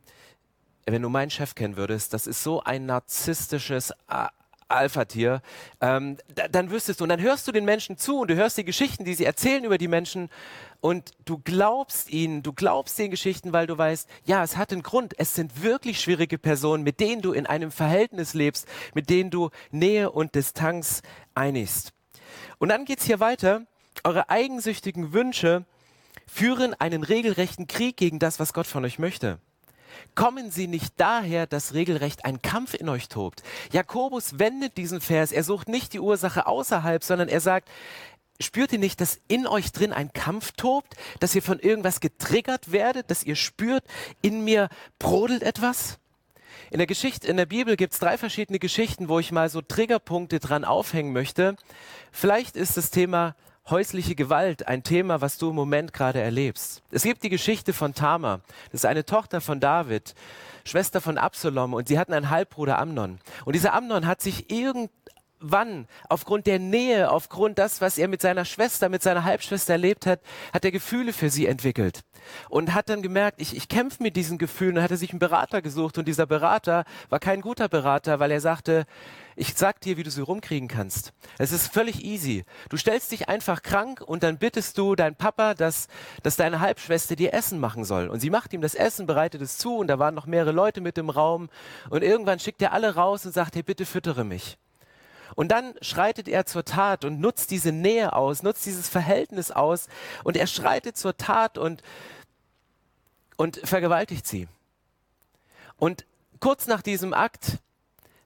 [0.86, 3.92] wenn du meinen Chef kennen würdest, das ist so ein narzisstisches
[4.68, 5.40] Alpha-Tier,
[5.80, 8.58] ähm, da, dann wüsstest du, und dann hörst du den Menschen zu und du hörst
[8.58, 10.30] die Geschichten, die sie erzählen über die Menschen
[10.84, 14.82] und du glaubst ihnen, du glaubst den Geschichten, weil du weißt, ja, es hat einen
[14.82, 15.14] Grund.
[15.16, 19.48] Es sind wirklich schwierige Personen, mit denen du in einem Verhältnis lebst, mit denen du
[19.70, 21.00] Nähe und Distanz
[21.34, 21.94] einigst.
[22.58, 23.62] Und dann geht's hier weiter.
[24.04, 25.64] Eure eigensüchtigen Wünsche
[26.26, 29.38] führen einen regelrechten Krieg gegen das, was Gott von euch möchte.
[30.14, 33.42] Kommen sie nicht daher, dass regelrecht ein Kampf in euch tobt?
[33.72, 35.32] Jakobus wendet diesen Vers.
[35.32, 37.68] Er sucht nicht die Ursache außerhalb, sondern er sagt,
[38.40, 42.72] spürt ihr nicht, dass in euch drin ein Kampf tobt, dass ihr von irgendwas getriggert
[42.72, 43.84] werdet, dass ihr spürt,
[44.22, 44.68] in mir
[44.98, 45.98] brodelt etwas?
[46.70, 49.60] In der Geschichte, in der Bibel gibt es drei verschiedene Geschichten, wo ich mal so
[49.60, 51.56] Triggerpunkte dran aufhängen möchte.
[52.10, 53.36] Vielleicht ist das Thema
[53.68, 56.82] häusliche Gewalt ein Thema, was du im Moment gerade erlebst.
[56.90, 58.40] Es gibt die Geschichte von Tama.
[58.70, 60.14] Das ist eine Tochter von David,
[60.64, 63.18] Schwester von Absalom und sie hatten einen Halbbruder Amnon.
[63.44, 64.50] Und dieser Amnon hat sich
[65.44, 70.06] irgendwann aufgrund der Nähe, aufgrund das, was er mit seiner Schwester, mit seiner Halbschwester erlebt
[70.06, 70.20] hat,
[70.52, 72.00] hat er Gefühle für sie entwickelt
[72.48, 75.60] und hat dann gemerkt, ich, ich kämpfe mit diesen Gefühlen und hatte sich einen Berater
[75.60, 78.86] gesucht und dieser Berater war kein guter Berater, weil er sagte,
[79.36, 81.12] ich sag dir, wie du sie rumkriegen kannst.
[81.38, 82.44] Es ist völlig easy.
[82.70, 85.88] Du stellst dich einfach krank und dann bittest du deinen Papa, dass,
[86.22, 88.08] dass deine Halbschwester dir Essen machen soll.
[88.08, 90.80] Und sie macht ihm das Essen, bereitet es zu und da waren noch mehrere Leute
[90.80, 91.48] mit im Raum
[91.90, 94.56] und irgendwann schickt er alle raus und sagt, hey, bitte füttere mich.
[95.34, 99.88] Und dann schreitet er zur Tat und nutzt diese Nähe aus, nutzt dieses Verhältnis aus
[100.22, 101.82] und er schreitet zur Tat und
[103.36, 104.48] und vergewaltigt sie.
[105.76, 106.06] Und
[106.40, 107.58] kurz nach diesem Akt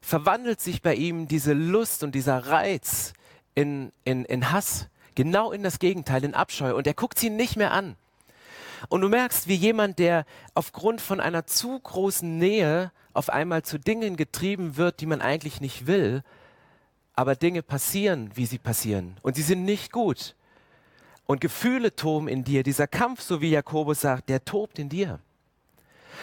[0.01, 3.13] verwandelt sich bei ihm diese Lust und dieser Reiz
[3.55, 6.75] in, in, in Hass, genau in das Gegenteil, in Abscheu.
[6.75, 7.97] Und er guckt sie nicht mehr an.
[8.89, 13.79] Und du merkst, wie jemand, der aufgrund von einer zu großen Nähe auf einmal zu
[13.79, 16.23] Dingen getrieben wird, die man eigentlich nicht will,
[17.19, 19.17] aber Dinge passieren, wie sie passieren.
[19.23, 20.37] Und sie sind nicht gut
[21.27, 22.63] und Gefühle toben in dir.
[22.63, 25.19] Dieser Kampf, so wie Jakobus sagt, der tobt in dir.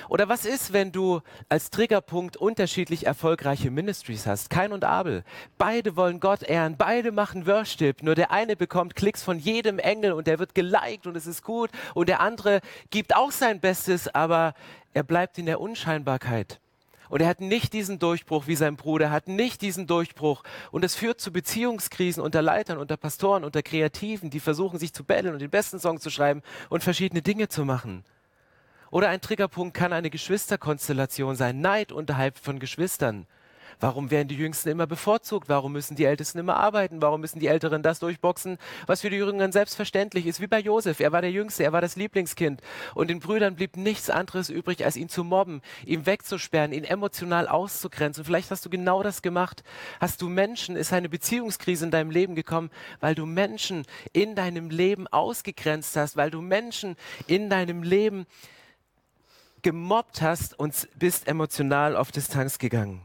[0.08, 4.50] Oder was ist, wenn du als Triggerpunkt unterschiedlich erfolgreiche Ministries hast?
[4.50, 5.26] Kain und Abel.
[5.58, 8.02] Beide wollen Gott ehren, beide machen Worship.
[8.02, 11.44] Nur der eine bekommt Klicks von jedem Engel und der wird geliked und es ist
[11.44, 11.72] gut.
[11.94, 14.54] Und der andere gibt auch sein Bestes, aber
[14.94, 16.62] er bleibt in der Unscheinbarkeit.
[17.10, 20.44] Und er hat nicht diesen Durchbruch wie sein Bruder, hat nicht diesen Durchbruch.
[20.72, 25.04] Und es führt zu Beziehungskrisen unter Leitern, unter Pastoren, unter Kreativen, die versuchen, sich zu
[25.04, 28.04] betteln und den besten Song zu schreiben und verschiedene Dinge zu machen.
[28.92, 33.28] Oder ein Triggerpunkt kann eine Geschwisterkonstellation sein, Neid unterhalb von Geschwistern.
[33.80, 35.50] Warum werden die Jüngsten immer bevorzugt?
[35.50, 37.02] Warum müssen die Ältesten immer arbeiten?
[37.02, 38.58] Warum müssen die Älteren das durchboxen,
[38.88, 40.42] was für die Jüngeren selbstverständlich ist?
[40.42, 41.00] Wie bei Josef.
[41.00, 42.62] Er war der Jüngste, er war das Lieblingskind.
[42.94, 47.48] Und den Brüdern blieb nichts anderes übrig, als ihn zu mobben, ihn wegzusperren, ihn emotional
[47.48, 48.26] auszugrenzen.
[48.26, 49.64] Vielleicht hast du genau das gemacht.
[50.00, 54.70] Hast du Menschen, ist eine Beziehungskrise in deinem Leben gekommen, weil du Menschen in deinem
[54.70, 56.96] Leben ausgegrenzt hast, weil du Menschen
[57.28, 58.26] in deinem Leben
[59.62, 63.02] gemobbt hast und bist emotional auf Distanz gegangen.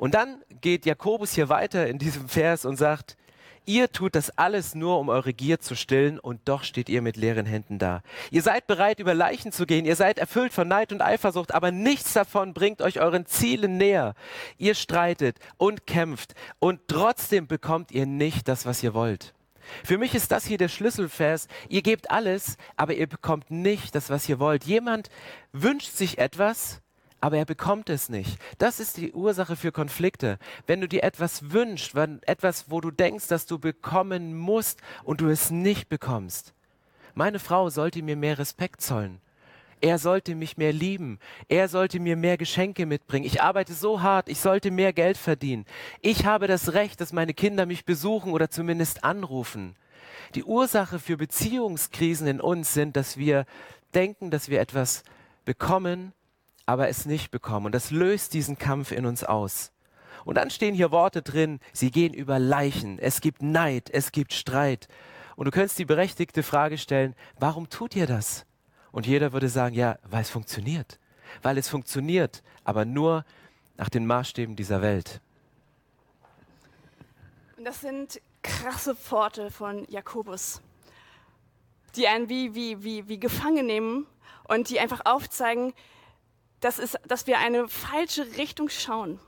[0.00, 3.18] Und dann geht Jakobus hier weiter in diesem Vers und sagt,
[3.66, 7.18] Ihr tut das alles nur, um eure Gier zu stillen, und doch steht ihr mit
[7.18, 8.00] leeren Händen da.
[8.30, 11.70] Ihr seid bereit, über Leichen zu gehen, ihr seid erfüllt von Neid und Eifersucht, aber
[11.70, 14.14] nichts davon bringt euch euren Zielen näher.
[14.56, 19.34] Ihr streitet und kämpft, und trotzdem bekommt ihr nicht das, was ihr wollt.
[19.84, 21.46] Für mich ist das hier der Schlüsselvers.
[21.68, 24.64] Ihr gebt alles, aber ihr bekommt nicht das, was ihr wollt.
[24.64, 25.10] Jemand
[25.52, 26.80] wünscht sich etwas,
[27.20, 28.38] aber er bekommt es nicht.
[28.58, 30.38] Das ist die Ursache für Konflikte.
[30.66, 35.20] Wenn du dir etwas wünschst, wenn etwas, wo du denkst, dass du bekommen musst und
[35.20, 36.54] du es nicht bekommst.
[37.14, 39.20] Meine Frau sollte mir mehr Respekt zollen.
[39.82, 41.18] Er sollte mich mehr lieben.
[41.48, 43.24] Er sollte mir mehr Geschenke mitbringen.
[43.24, 45.64] Ich arbeite so hart, ich sollte mehr Geld verdienen.
[46.02, 49.76] Ich habe das Recht, dass meine Kinder mich besuchen oder zumindest anrufen.
[50.34, 53.46] Die Ursache für Beziehungskrisen in uns sind, dass wir
[53.94, 55.02] denken, dass wir etwas
[55.44, 56.12] bekommen,
[56.66, 57.66] aber es nicht bekommen.
[57.66, 59.72] Und das löst diesen Kampf in uns aus.
[60.24, 64.32] Und dann stehen hier Worte drin, sie gehen über Leichen, es gibt Neid, es gibt
[64.32, 64.88] Streit.
[65.36, 68.44] Und du könntest die berechtigte Frage stellen, warum tut ihr das?
[68.92, 70.98] Und jeder würde sagen, ja, weil es funktioniert.
[71.42, 73.24] Weil es funktioniert, aber nur
[73.76, 75.20] nach den Maßstäben dieser Welt.
[77.62, 80.60] Das sind krasse Worte von Jakobus,
[81.96, 84.06] die einen wie, wie, wie, wie gefangen nehmen
[84.48, 85.72] und die einfach aufzeigen,
[86.60, 89.18] dass, es, dass wir eine falsche Richtung schauen.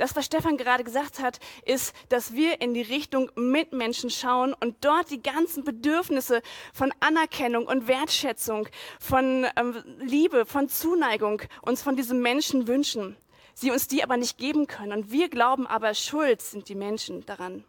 [0.00, 4.82] Das, was Stefan gerade gesagt hat, ist, dass wir in die Richtung Mitmenschen schauen und
[4.82, 6.40] dort die ganzen Bedürfnisse
[6.72, 8.66] von Anerkennung und Wertschätzung,
[8.98, 13.14] von ähm, Liebe, von Zuneigung uns von diesen Menschen wünschen.
[13.52, 14.92] Sie uns die aber nicht geben können.
[14.92, 17.64] Und wir glauben aber, schuld sind die Menschen daran.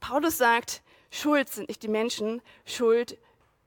[0.00, 3.16] Paulus sagt, schuld sind nicht die Menschen, schuld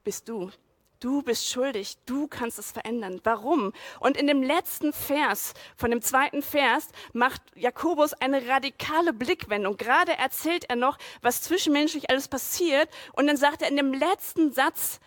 [0.04, 0.52] bist du.
[1.00, 3.22] Du bist schuldig, du kannst es verändern.
[3.24, 3.72] Warum?
[4.00, 9.78] Und in dem letzten Vers, von dem zweiten Vers, macht Jakobus eine radikale Blickwendung.
[9.78, 12.90] Gerade erzählt er noch, was zwischenmenschlich alles passiert.
[13.14, 15.00] Und dann sagt er in dem letzten Satz,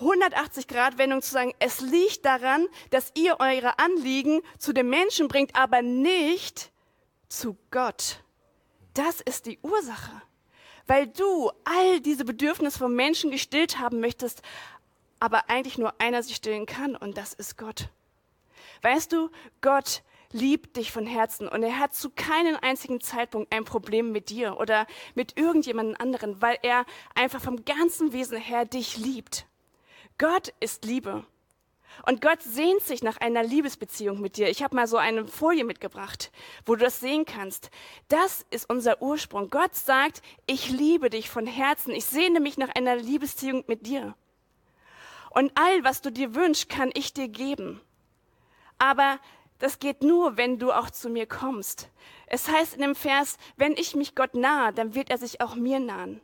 [0.00, 5.28] 180 Grad Wendung zu sagen, es liegt daran, dass ihr eure Anliegen zu den Menschen
[5.28, 6.70] bringt, aber nicht
[7.28, 8.22] zu Gott.
[8.92, 10.22] Das ist die Ursache
[10.90, 14.42] weil du all diese Bedürfnisse von Menschen gestillt haben möchtest,
[15.20, 17.90] aber eigentlich nur einer sie stillen kann und das ist Gott.
[18.82, 23.64] Weißt du, Gott liebt dich von Herzen und er hat zu keinem einzigen Zeitpunkt ein
[23.64, 28.96] Problem mit dir oder mit irgendjemandem anderen, weil er einfach vom ganzen Wesen her dich
[28.96, 29.46] liebt.
[30.18, 31.24] Gott ist Liebe.
[32.06, 34.48] Und Gott sehnt sich nach einer Liebesbeziehung mit dir.
[34.48, 36.30] Ich habe mal so eine Folie mitgebracht,
[36.64, 37.70] wo du das sehen kannst.
[38.08, 39.50] Das ist unser Ursprung.
[39.50, 41.92] Gott sagt, ich liebe dich von Herzen.
[41.92, 44.14] Ich sehne mich nach einer Liebesbeziehung mit dir.
[45.30, 47.80] Und all, was du dir wünschst, kann ich dir geben.
[48.78, 49.20] Aber
[49.58, 51.90] das geht nur, wenn du auch zu mir kommst.
[52.26, 55.54] Es heißt in dem Vers, wenn ich mich Gott nahe, dann wird er sich auch
[55.54, 56.20] mir nahen.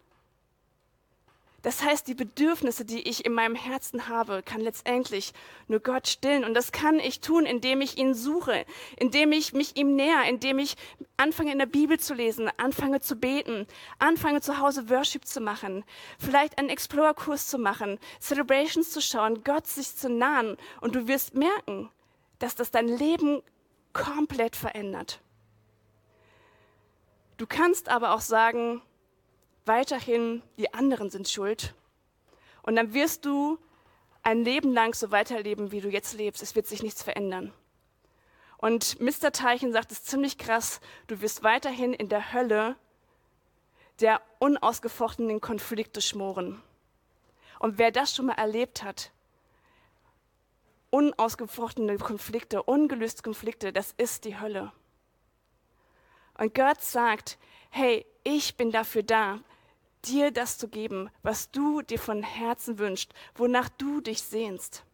[1.63, 5.33] Das heißt, die Bedürfnisse, die ich in meinem Herzen habe, kann letztendlich
[5.67, 6.45] nur Gott stillen.
[6.45, 8.65] Und das kann ich tun, indem ich ihn suche,
[8.97, 10.77] indem ich mich ihm näher, indem ich
[11.17, 13.67] anfange in der Bibel zu lesen, anfange zu beten,
[13.99, 15.85] anfange zu Hause Worship zu machen,
[16.19, 20.57] vielleicht einen Explore-Kurs zu machen, Celebrations zu schauen, Gott sich zu nahen.
[20.81, 21.91] Und du wirst merken,
[22.39, 23.43] dass das dein Leben
[23.93, 25.21] komplett verändert.
[27.39, 28.83] Du kannst aber auch sagen,
[29.67, 31.75] weiterhin die anderen sind schuld.
[32.63, 33.59] Und dann wirst du
[34.23, 36.43] ein Leben lang so weiterleben, wie du jetzt lebst.
[36.43, 37.53] Es wird sich nichts verändern.
[38.59, 39.33] Und Mr.
[39.33, 42.77] Teilchen sagt es ziemlich krass, du wirst weiterhin in der Hölle
[44.01, 46.63] der unausgefochtenen Konflikte schmoren.
[47.59, 49.13] Und wer das schon mal erlebt hat,
[50.91, 54.73] unausgefochtene Konflikte, ungelöste Konflikte, das ist die Hölle.
[56.39, 57.39] Und Gott sagt,
[57.71, 59.41] hey, ich bin dafür da,
[60.05, 64.85] dir das zu geben, was du dir von Herzen wünschst, wonach du dich sehnst.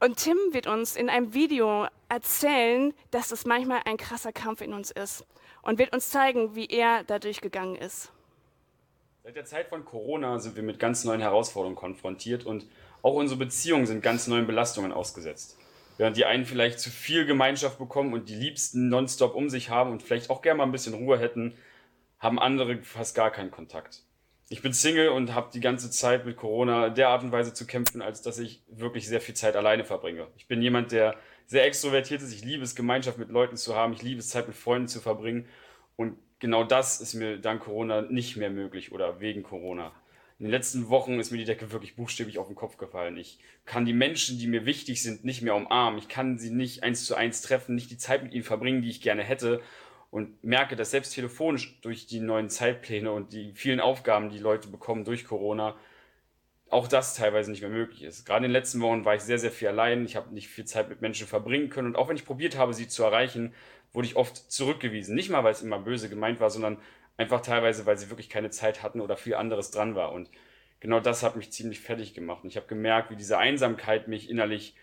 [0.00, 4.74] Und Tim wird uns in einem Video erzählen, dass es manchmal ein krasser Kampf in
[4.74, 5.24] uns ist
[5.62, 8.12] und wird uns zeigen, wie er dadurch gegangen ist.
[9.22, 12.66] Seit der Zeit von Corona sind wir mit ganz neuen Herausforderungen konfrontiert und
[13.00, 15.56] auch unsere Beziehungen sind ganz neuen Belastungen ausgesetzt.
[15.96, 19.92] Während die einen vielleicht zu viel Gemeinschaft bekommen und die Liebsten nonstop um sich haben
[19.92, 21.56] und vielleicht auch gerne mal ein bisschen Ruhe hätten,
[22.24, 24.02] haben andere fast gar keinen Kontakt.
[24.48, 27.66] Ich bin Single und habe die ganze Zeit mit Corona der Art und Weise zu
[27.66, 30.26] kämpfen, als dass ich wirklich sehr viel Zeit alleine verbringe.
[30.36, 32.32] Ich bin jemand, der sehr extrovertiert ist.
[32.32, 33.92] Ich liebe es, Gemeinschaft mit Leuten zu haben.
[33.92, 35.46] Ich liebe es, Zeit mit Freunden zu verbringen.
[35.96, 39.92] Und genau das ist mir dank Corona nicht mehr möglich oder wegen Corona.
[40.38, 43.18] In den letzten Wochen ist mir die Decke wirklich buchstäblich auf den Kopf gefallen.
[43.18, 45.98] Ich kann die Menschen, die mir wichtig sind, nicht mehr umarmen.
[45.98, 48.90] Ich kann sie nicht eins zu eins treffen, nicht die Zeit mit ihnen verbringen, die
[48.90, 49.62] ich gerne hätte
[50.14, 54.68] und merke, dass selbst telefonisch durch die neuen Zeitpläne und die vielen Aufgaben, die Leute
[54.68, 55.74] bekommen durch Corona,
[56.70, 58.24] auch das teilweise nicht mehr möglich ist.
[58.24, 60.04] Gerade in den letzten Wochen war ich sehr, sehr viel allein.
[60.04, 61.88] Ich habe nicht viel Zeit mit Menschen verbringen können.
[61.88, 63.54] Und auch wenn ich probiert habe, sie zu erreichen,
[63.92, 65.16] wurde ich oft zurückgewiesen.
[65.16, 66.78] Nicht mal, weil es immer böse gemeint war, sondern
[67.16, 70.12] einfach teilweise, weil sie wirklich keine Zeit hatten oder viel anderes dran war.
[70.12, 70.30] Und
[70.78, 72.44] genau das hat mich ziemlich fertig gemacht.
[72.44, 74.76] Und ich habe gemerkt, wie diese Einsamkeit mich innerlich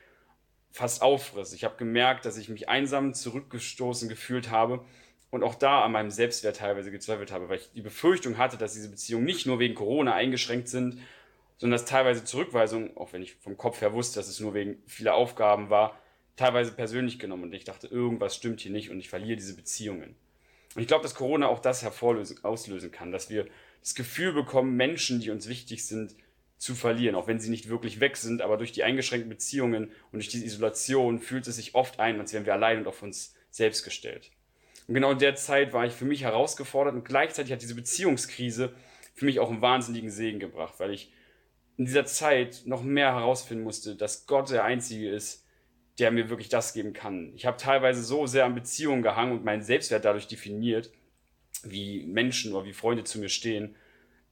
[0.71, 1.53] fast auffrisst.
[1.53, 4.83] Ich habe gemerkt, dass ich mich einsam zurückgestoßen gefühlt habe
[5.31, 8.73] und auch da an meinem Selbstwert teilweise gezweifelt habe, weil ich die Befürchtung hatte, dass
[8.73, 10.99] diese Beziehungen nicht nur wegen Corona eingeschränkt sind,
[11.57, 14.83] sondern dass teilweise Zurückweisungen, auch wenn ich vom Kopf her wusste, dass es nur wegen
[14.85, 15.97] vieler Aufgaben war,
[16.35, 20.15] teilweise persönlich genommen und ich dachte, irgendwas stimmt hier nicht und ich verliere diese Beziehungen.
[20.75, 23.47] Und ich glaube, dass Corona auch das hervorlösen, auslösen kann, dass wir
[23.81, 26.15] das Gefühl bekommen, Menschen, die uns wichtig sind,
[26.57, 30.13] zu verlieren, auch wenn sie nicht wirklich weg sind, aber durch die eingeschränkten Beziehungen und
[30.13, 33.33] durch diese Isolation fühlt es sich oft ein, als wären wir allein und auf uns
[33.49, 34.31] selbst gestellt.
[34.91, 38.73] Und genau in der Zeit war ich für mich herausgefordert und gleichzeitig hat diese Beziehungskrise
[39.13, 41.13] für mich auch einen wahnsinnigen Segen gebracht, weil ich
[41.77, 45.47] in dieser Zeit noch mehr herausfinden musste, dass Gott der Einzige ist,
[45.97, 47.31] der mir wirklich das geben kann.
[47.37, 50.91] Ich habe teilweise so sehr an Beziehungen gehangen und meinen Selbstwert dadurch definiert,
[51.63, 53.77] wie Menschen oder wie Freunde zu mir stehen,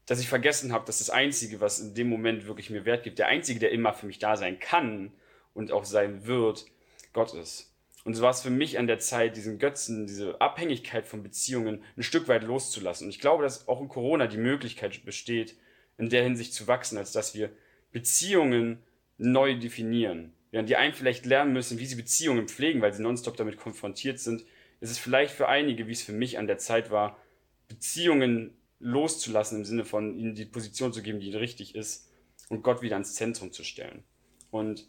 [0.07, 3.17] dass ich vergessen habe, dass das Einzige, was in dem Moment wirklich mir Wert gibt,
[3.17, 5.13] der Einzige, der immer für mich da sein kann
[5.53, 6.65] und auch sein wird,
[7.13, 7.73] Gott ist.
[8.05, 11.83] Und so war es für mich an der Zeit, diesen Götzen, diese Abhängigkeit von Beziehungen
[11.97, 13.05] ein Stück weit loszulassen.
[13.05, 15.55] Und ich glaube, dass auch in Corona die Möglichkeit besteht,
[15.97, 17.51] in der Hinsicht zu wachsen, als dass wir
[17.91, 18.79] Beziehungen
[19.17, 20.33] neu definieren.
[20.51, 24.19] Während die einen vielleicht lernen müssen, wie sie Beziehungen pflegen, weil sie nonstop damit konfrontiert
[24.19, 24.45] sind,
[24.79, 27.19] ist es vielleicht für einige, wie es für mich an der Zeit war,
[27.67, 32.09] Beziehungen loszulassen im Sinne von ihnen die Position zu geben, die richtig ist
[32.47, 34.03] und Gott wieder ins Zentrum zu stellen.
[34.51, 34.87] Und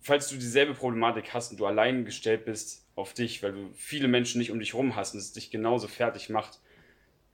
[0.00, 4.08] falls du dieselbe Problematik hast und du allein gestellt bist auf dich, weil du viele
[4.08, 6.60] Menschen nicht um dich rum hast und es dich genauso fertig macht,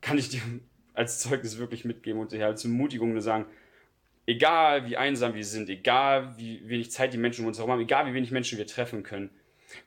[0.01, 0.41] kann ich dir
[0.93, 3.45] als Zeugnis wirklich mitgeben und dir als Ermutigung nur sagen,
[4.25, 7.81] egal wie einsam wir sind, egal wie wenig Zeit die Menschen um uns herum haben,
[7.81, 9.29] egal wie wenig Menschen wir treffen können,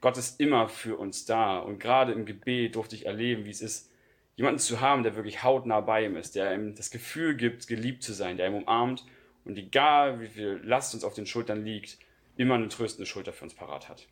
[0.00, 1.58] Gott ist immer für uns da.
[1.58, 3.90] Und gerade im Gebet durfte ich erleben, wie es ist,
[4.36, 8.02] jemanden zu haben, der wirklich hautnah bei ihm ist, der ihm das Gefühl gibt, geliebt
[8.02, 9.04] zu sein, der ihm umarmt
[9.44, 11.98] und egal wie viel Last uns auf den Schultern liegt,
[12.40, 14.06] immer eine tröstende Schulter für uns parat hat.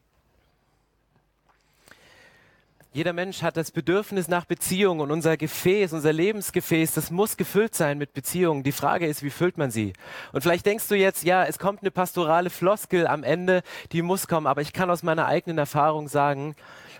[2.93, 7.75] Jeder Mensch hat das Bedürfnis nach Beziehung und unser Gefäß, unser Lebensgefäß, das muss gefüllt
[7.75, 8.62] sein mit Beziehungen.
[8.62, 9.93] Die Frage ist, wie füllt man sie?
[10.33, 13.62] Und vielleicht denkst du jetzt, ja, es kommt eine pastorale Floskel am Ende,
[13.93, 16.57] die muss kommen, aber ich kann aus meiner eigenen Erfahrung sagen,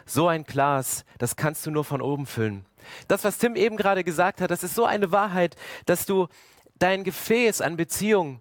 [0.07, 2.65] so ein Glas, das kannst du nur von oben füllen.
[3.07, 6.29] Das, was Tim eben gerade gesagt hat, das ist so eine Wahrheit, dass du
[6.79, 8.41] dein Gefäß an Beziehungen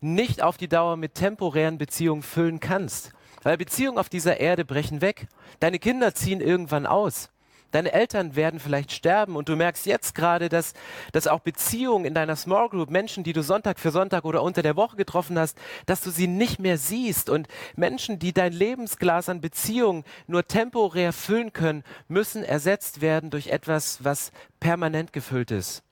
[0.00, 3.12] nicht auf die Dauer mit temporären Beziehungen füllen kannst.
[3.42, 5.28] Weil Beziehungen auf dieser Erde brechen weg.
[5.60, 7.30] Deine Kinder ziehen irgendwann aus.
[7.70, 10.72] Deine Eltern werden vielleicht sterben und du merkst jetzt gerade, dass,
[11.12, 14.62] dass auch Beziehungen in deiner Small Group, Menschen, die du Sonntag für Sonntag oder unter
[14.62, 17.28] der Woche getroffen hast, dass du sie nicht mehr siehst.
[17.28, 23.48] Und Menschen, die dein Lebensglas an Beziehungen nur temporär füllen können, müssen ersetzt werden durch
[23.48, 25.82] etwas, was permanent gefüllt ist.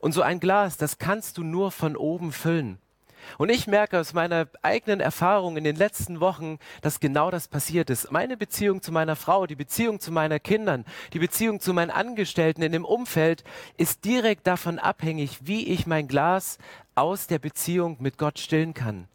[0.00, 2.78] Und so ein Glas, das kannst du nur von oben füllen.
[3.38, 7.90] Und ich merke aus meiner eigenen Erfahrung in den letzten Wochen, dass genau das passiert
[7.90, 8.10] ist.
[8.10, 12.62] Meine Beziehung zu meiner Frau, die Beziehung zu meinen Kindern, die Beziehung zu meinen Angestellten
[12.62, 13.44] in dem Umfeld
[13.76, 16.58] ist direkt davon abhängig, wie ich mein Glas
[16.94, 19.08] aus der Beziehung mit Gott stillen kann.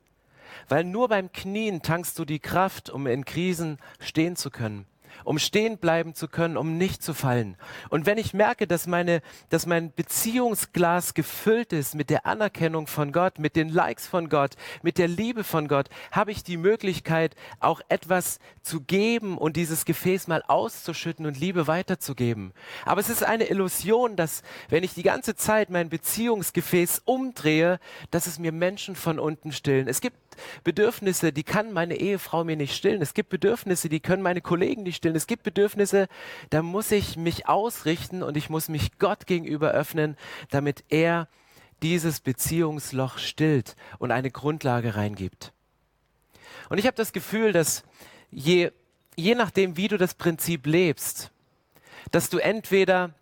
[0.67, 4.85] Weil nur beim Knien tankst du die Kraft, um in Krisen stehen zu können
[5.23, 7.57] um stehen bleiben zu können, um nicht zu fallen.
[7.89, 13.11] Und wenn ich merke, dass, meine, dass mein Beziehungsglas gefüllt ist mit der Anerkennung von
[13.11, 17.35] Gott, mit den Likes von Gott, mit der Liebe von Gott, habe ich die Möglichkeit,
[17.59, 22.53] auch etwas zu geben und dieses Gefäß mal auszuschütten und Liebe weiterzugeben.
[22.85, 27.79] Aber es ist eine Illusion, dass wenn ich die ganze Zeit mein Beziehungsgefäß umdrehe,
[28.11, 29.87] dass es mir Menschen von unten stillen.
[29.87, 30.17] Es gibt
[30.63, 33.01] Bedürfnisse, die kann meine Ehefrau mir nicht stillen.
[33.01, 35.15] Es gibt Bedürfnisse, die können meine Kollegen nicht stillen.
[35.15, 36.07] Es gibt Bedürfnisse,
[36.49, 40.17] da muss ich mich ausrichten und ich muss mich Gott gegenüber öffnen,
[40.49, 41.27] damit er
[41.81, 45.53] dieses Beziehungsloch stillt und eine Grundlage reingibt.
[46.69, 47.83] Und ich habe das Gefühl, dass
[48.31, 48.71] je,
[49.15, 51.31] je nachdem, wie du das Prinzip lebst,
[52.11, 53.13] dass du entweder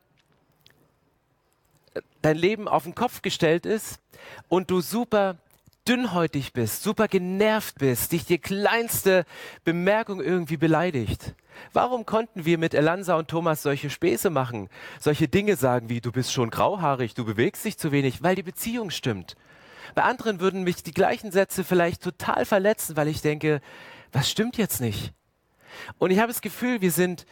[2.22, 4.00] dein Leben auf den Kopf gestellt ist
[4.50, 5.38] und du super
[5.88, 9.26] dünnhäutig bist, super genervt bist, dich die kleinste
[9.64, 11.34] Bemerkung irgendwie beleidigt.
[11.74, 14.70] Warum konnten wir mit Elansa und Thomas solche Späße machen,
[15.00, 18.44] solche Dinge sagen wie du bist schon grauhaarig, du bewegst dich zu wenig, weil die
[18.44, 19.36] Beziehung stimmt.
[19.96, 23.62] Bei anderen würden mich die gleichen Sätze vielleicht total verletzen, weil ich denke,
[24.12, 25.14] was stimmt jetzt nicht?
[25.98, 27.26] Und ich habe das Gefühl, wir sind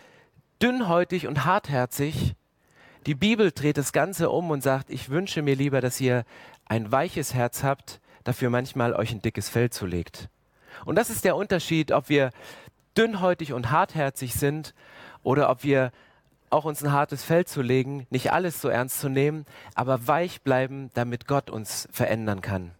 [0.62, 2.36] dünnhäutig und hartherzig.
[3.06, 6.24] Die Bibel dreht das Ganze um und sagt, ich wünsche mir lieber, dass ihr
[6.66, 10.28] ein weiches Herz habt, dafür manchmal euch ein dickes Fell zulegt.
[10.84, 12.32] Und das ist der Unterschied, ob wir
[12.98, 14.74] dünnhäutig und hartherzig sind
[15.24, 15.94] oder ob wir
[16.50, 20.42] auch uns ein hartes Fell zu legen, nicht alles so ernst zu nehmen, aber weich
[20.42, 22.72] bleiben, damit Gott uns verändern kann.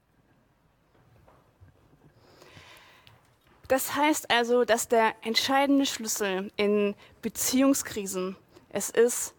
[3.68, 8.36] Das heißt also, dass der entscheidende Schlüssel in Beziehungskrisen
[8.70, 9.34] es ist,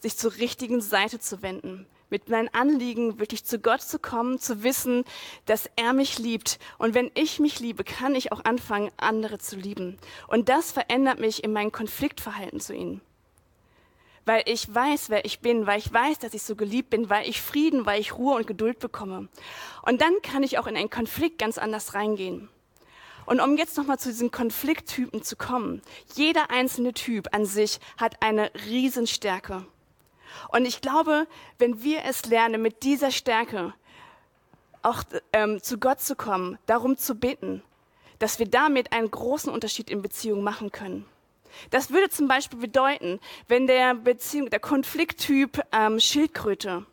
[0.00, 4.62] sich zur richtigen Seite zu wenden, mit meinen Anliegen wirklich zu Gott zu kommen, zu
[4.62, 5.04] wissen,
[5.46, 6.58] dass er mich liebt.
[6.78, 9.98] Und wenn ich mich liebe, kann ich auch anfangen, andere zu lieben.
[10.28, 13.00] Und das verändert mich in meinem Konfliktverhalten zu ihnen.
[14.24, 17.28] Weil ich weiß, wer ich bin, weil ich weiß, dass ich so geliebt bin, weil
[17.28, 19.28] ich Frieden, weil ich Ruhe und Geduld bekomme.
[19.82, 22.48] Und dann kann ich auch in einen Konflikt ganz anders reingehen.
[23.24, 25.82] Und um jetzt nochmal zu diesen Konflikttypen zu kommen,
[26.14, 29.66] jeder einzelne Typ an sich hat eine Riesenstärke.
[30.48, 31.26] Und ich glaube,
[31.58, 33.74] wenn wir es lernen, mit dieser Stärke
[34.82, 37.62] auch ähm, zu Gott zu kommen, darum zu bitten,
[38.18, 41.04] dass wir damit einen großen Unterschied in Beziehungen machen können.
[41.70, 46.86] Das würde zum Beispiel bedeuten, wenn der Beziehung, der Konflikttyp ähm, Schildkröte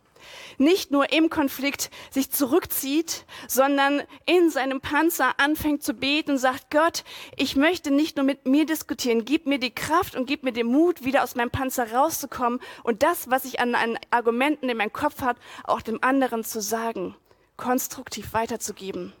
[0.58, 6.70] nicht nur im Konflikt sich zurückzieht, sondern in seinem Panzer anfängt zu beten und sagt,
[6.70, 7.04] Gott,
[7.36, 10.66] ich möchte nicht nur mit mir diskutieren, gib mir die Kraft und gib mir den
[10.66, 14.92] Mut, wieder aus meinem Panzer rauszukommen und das, was ich an, an Argumenten in meinem
[14.92, 17.16] Kopf habe, auch dem anderen zu sagen,
[17.56, 19.12] konstruktiv weiterzugeben.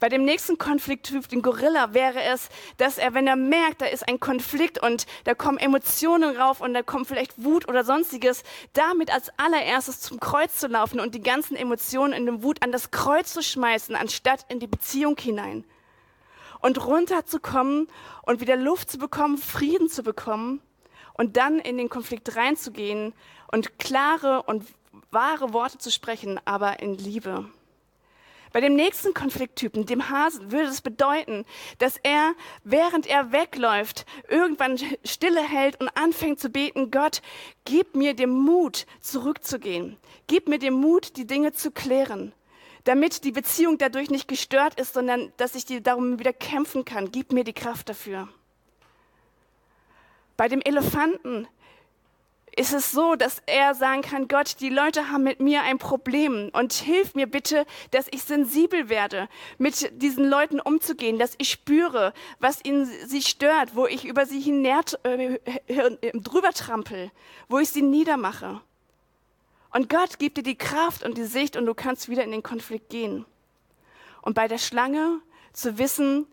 [0.00, 2.48] Bei dem nächsten Konflikttyp, den Gorilla, wäre es,
[2.78, 6.72] dass er, wenn er merkt, da ist ein Konflikt und da kommen Emotionen rauf und
[6.72, 8.42] da kommt vielleicht Wut oder sonstiges,
[8.72, 12.72] damit als allererstes zum Kreuz zu laufen und die ganzen Emotionen in dem Wut an
[12.72, 15.64] das Kreuz zu schmeißen, anstatt in die Beziehung hinein.
[16.60, 17.86] Und runterzukommen
[18.22, 20.62] und wieder Luft zu bekommen, Frieden zu bekommen
[21.12, 23.12] und dann in den Konflikt reinzugehen
[23.52, 24.64] und klare und
[25.10, 27.50] wahre Worte zu sprechen, aber in Liebe.
[28.52, 31.44] Bei dem nächsten Konflikttypen, dem Hasen, würde es bedeuten,
[31.78, 32.34] dass er,
[32.64, 37.22] während er wegläuft, irgendwann Stille hält und anfängt zu beten, Gott,
[37.64, 39.98] gib mir den Mut, zurückzugehen.
[40.26, 42.32] Gib mir den Mut, die Dinge zu klären,
[42.84, 47.12] damit die Beziehung dadurch nicht gestört ist, sondern dass ich die darum wieder kämpfen kann.
[47.12, 48.28] Gib mir die Kraft dafür.
[50.36, 51.46] Bei dem Elefanten
[52.56, 56.50] ist es so, dass er sagen kann, Gott, die Leute haben mit mir ein Problem
[56.52, 59.28] und hilf mir bitte, dass ich sensibel werde,
[59.58, 64.40] mit diesen Leuten umzugehen, dass ich spüre, was ihnen sie stört, wo ich über sie
[64.40, 65.38] hinährt, äh,
[66.14, 67.10] drüber trampel,
[67.48, 68.60] wo ich sie niedermache.
[69.72, 72.42] Und Gott gibt dir die Kraft und die Sicht und du kannst wieder in den
[72.42, 73.24] Konflikt gehen.
[74.22, 75.20] Und bei der Schlange
[75.52, 76.26] zu wissen,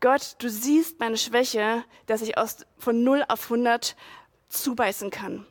[0.00, 3.96] Gott, du siehst meine Schwäche, dass ich aus, von 0 auf 100
[4.48, 5.46] zubeißen kann.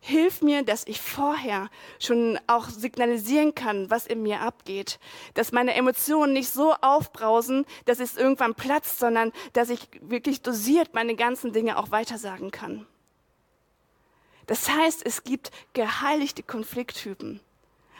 [0.00, 4.98] Hilf mir, dass ich vorher schon auch signalisieren kann, was in mir abgeht.
[5.32, 10.92] Dass meine Emotionen nicht so aufbrausen, dass es irgendwann platzt, sondern dass ich wirklich dosiert
[10.92, 12.86] meine ganzen Dinge auch weitersagen kann.
[14.46, 17.40] Das heißt, es gibt geheiligte Konflikttypen.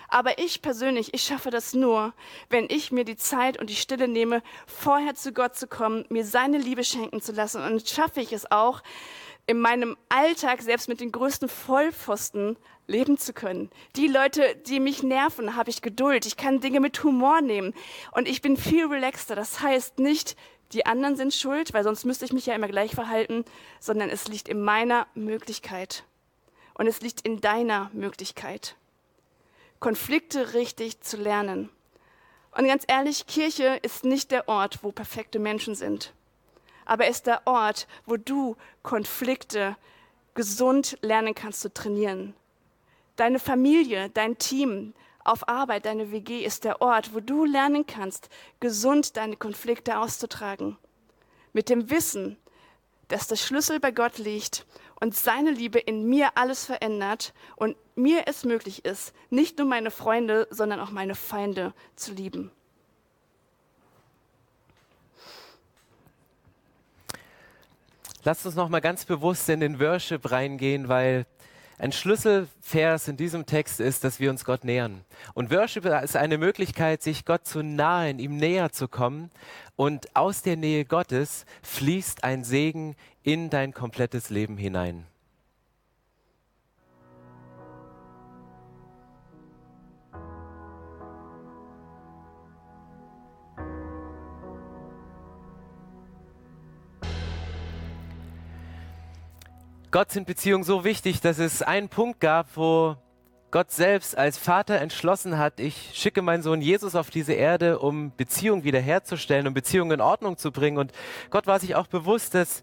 [0.08, 2.12] Aber ich persönlich, ich schaffe das nur,
[2.50, 6.24] wenn ich mir die Zeit und die Stille nehme, vorher zu Gott zu kommen, mir
[6.24, 7.62] seine Liebe schenken zu lassen.
[7.62, 8.82] Und schaffe ich es auch,
[9.46, 13.70] in meinem Alltag selbst mit den größten Vollpfosten leben zu können.
[13.96, 16.26] Die Leute, die mich nerven, habe ich Geduld.
[16.26, 17.74] Ich kann Dinge mit Humor nehmen
[18.12, 19.34] und ich bin viel relaxter.
[19.34, 20.36] Das heißt nicht,
[20.72, 23.44] die anderen sind schuld, weil sonst müsste ich mich ja immer gleich verhalten,
[23.80, 26.04] sondern es liegt in meiner Möglichkeit
[26.74, 28.76] und es liegt in deiner Möglichkeit,
[29.78, 31.68] Konflikte richtig zu lernen.
[32.52, 36.12] Und ganz ehrlich, Kirche ist nicht der Ort, wo perfekte Menschen sind
[36.84, 39.76] aber ist der Ort, wo du Konflikte
[40.34, 42.34] gesund lernen kannst zu trainieren.
[43.16, 48.28] Deine Familie, dein Team auf Arbeit, deine WG ist der Ort, wo du lernen kannst,
[48.60, 50.76] gesund deine Konflikte auszutragen.
[51.52, 52.36] Mit dem Wissen,
[53.08, 54.66] dass der Schlüssel bei Gott liegt
[55.00, 59.90] und seine Liebe in mir alles verändert und mir es möglich ist, nicht nur meine
[59.90, 62.50] Freunde, sondern auch meine Feinde zu lieben.
[68.26, 71.26] Lasst uns noch mal ganz bewusst in den Worship reingehen, weil
[71.76, 75.04] ein Schlüsselvers in diesem Text ist, dass wir uns Gott nähern.
[75.34, 79.30] Und Worship ist eine Möglichkeit, sich Gott zu nahen, ihm näher zu kommen.
[79.76, 85.04] Und aus der Nähe Gottes fließt ein Segen in dein komplettes Leben hinein.
[99.94, 102.96] Gott sind Beziehungen so wichtig, dass es einen Punkt gab, wo
[103.52, 108.10] Gott selbst als Vater entschlossen hat, ich schicke meinen Sohn Jesus auf diese Erde, um
[108.16, 110.78] Beziehungen wiederherzustellen, um Beziehungen in Ordnung zu bringen.
[110.78, 110.90] Und
[111.30, 112.62] Gott war sich auch bewusst, dass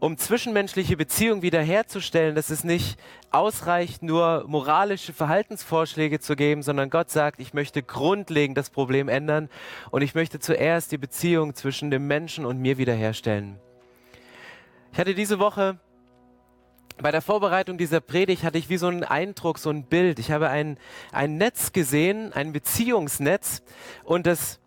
[0.00, 2.98] um zwischenmenschliche Beziehungen wiederherzustellen, dass es nicht
[3.30, 9.50] ausreicht, nur moralische Verhaltensvorschläge zu geben, sondern Gott sagt, ich möchte grundlegend das Problem ändern
[9.92, 13.60] und ich möchte zuerst die Beziehung zwischen dem Menschen und mir wiederherstellen.
[14.90, 15.78] Ich hatte diese Woche
[16.98, 20.18] bei der Vorbereitung dieser Predigt hatte ich wie so einen Eindruck, so ein Bild.
[20.18, 20.78] Ich habe ein,
[21.12, 23.62] ein Netz gesehen, ein Beziehungsnetz
[24.04, 24.60] und das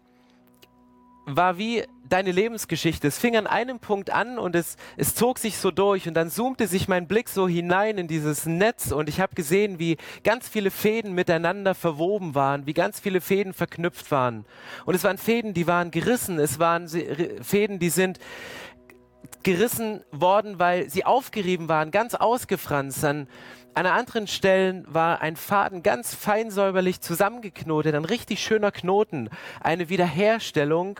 [1.25, 3.07] war wie deine Lebensgeschichte.
[3.07, 6.31] Es fing an einem Punkt an und es, es zog sich so durch und dann
[6.31, 10.49] zoomte sich mein Blick so hinein in dieses Netz und ich habe gesehen, wie ganz
[10.49, 14.45] viele Fäden miteinander verwoben waren, wie ganz viele Fäden verknüpft waren.
[14.85, 16.87] Und es waren Fäden, die waren gerissen, es waren
[17.43, 18.19] Fäden, die sind
[19.43, 23.03] gerissen worden, weil sie aufgerieben waren, ganz ausgefranst.
[23.05, 23.27] An,
[23.73, 29.29] an anderen Stellen war ein Faden ganz feinsäuberlich zusammengeknotet, ein richtig schöner Knoten,
[29.61, 30.99] eine Wiederherstellung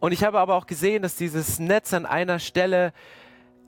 [0.00, 2.92] und ich habe aber auch gesehen, dass dieses Netz an einer Stelle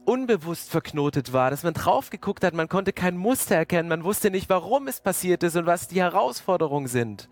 [0.06, 4.30] unbewusst verknotet war, dass man drauf geguckt hat, man konnte kein Muster erkennen, man wusste
[4.30, 7.28] nicht, warum es passiert ist und was die Herausforderungen sind.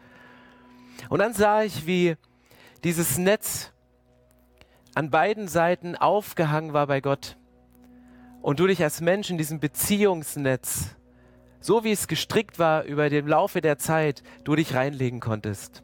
[1.08, 2.16] Und dann sah ich, wie
[2.84, 3.72] dieses Netz
[4.94, 7.36] an beiden Seiten aufgehangen war bei Gott
[8.42, 10.96] und du dich als Mensch in diesem Beziehungsnetz,
[11.60, 15.82] so wie es gestrickt war über den Laufe der Zeit, du dich reinlegen konntest.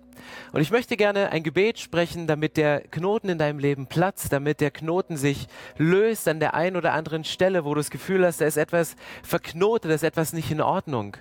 [0.52, 4.60] Und ich möchte gerne ein Gebet sprechen, damit der Knoten in deinem Leben platzt, damit
[4.60, 5.46] der Knoten sich
[5.76, 8.96] löst an der einen oder anderen Stelle, wo du das Gefühl hast, da ist etwas
[9.22, 11.16] verknotet, da ist etwas nicht in Ordnung.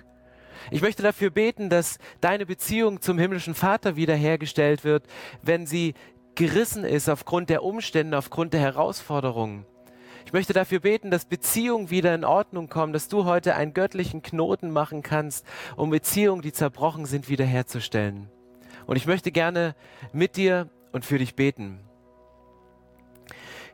[0.70, 5.04] Ich möchte dafür beten, dass deine Beziehung zum himmlischen Vater wiederhergestellt wird,
[5.42, 5.94] wenn sie
[6.36, 9.66] gerissen ist aufgrund der Umstände, aufgrund der Herausforderungen.
[10.26, 14.22] Ich möchte dafür beten, dass Beziehungen wieder in Ordnung kommen, dass du heute einen göttlichen
[14.22, 15.44] Knoten machen kannst,
[15.76, 18.28] um Beziehungen, die zerbrochen sind, wiederherzustellen.
[18.86, 19.74] Und ich möchte gerne
[20.12, 21.80] mit dir und für dich beten.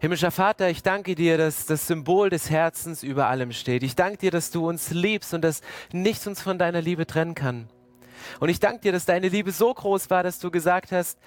[0.00, 3.82] Himmlischer Vater, ich danke dir, dass das Symbol des Herzens über allem steht.
[3.82, 7.34] Ich danke dir, dass du uns liebst und dass nichts uns von deiner Liebe trennen
[7.34, 7.68] kann.
[8.40, 11.18] Und ich danke dir, dass deine Liebe so groß war, dass du gesagt hast,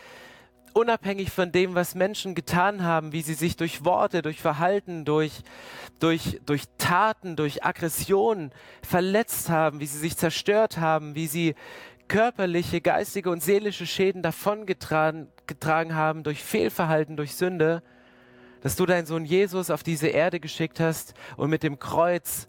[0.76, 5.42] unabhängig von dem, was Menschen getan haben, wie sie sich durch Worte, durch Verhalten, durch,
[6.00, 8.52] durch, durch Taten, durch Aggressionen
[8.84, 11.56] verletzt haben, wie sie sich zerstört haben, wie sie
[12.10, 17.84] körperliche, geistige und seelische Schäden davongetragen getragen haben durch Fehlverhalten, durch Sünde,
[18.62, 22.48] dass du deinen Sohn Jesus auf diese Erde geschickt hast und mit dem Kreuz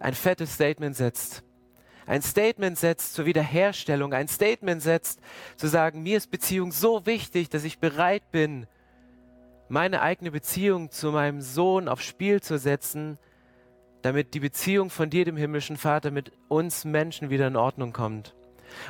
[0.00, 1.43] ein fettes Statement setzt.
[2.06, 5.20] Ein Statement setzt zur Wiederherstellung, ein Statement setzt
[5.56, 8.66] zu sagen, mir ist Beziehung so wichtig, dass ich bereit bin,
[9.68, 13.18] meine eigene Beziehung zu meinem Sohn aufs Spiel zu setzen,
[14.02, 18.34] damit die Beziehung von dir, dem himmlischen Vater, mit uns Menschen wieder in Ordnung kommt.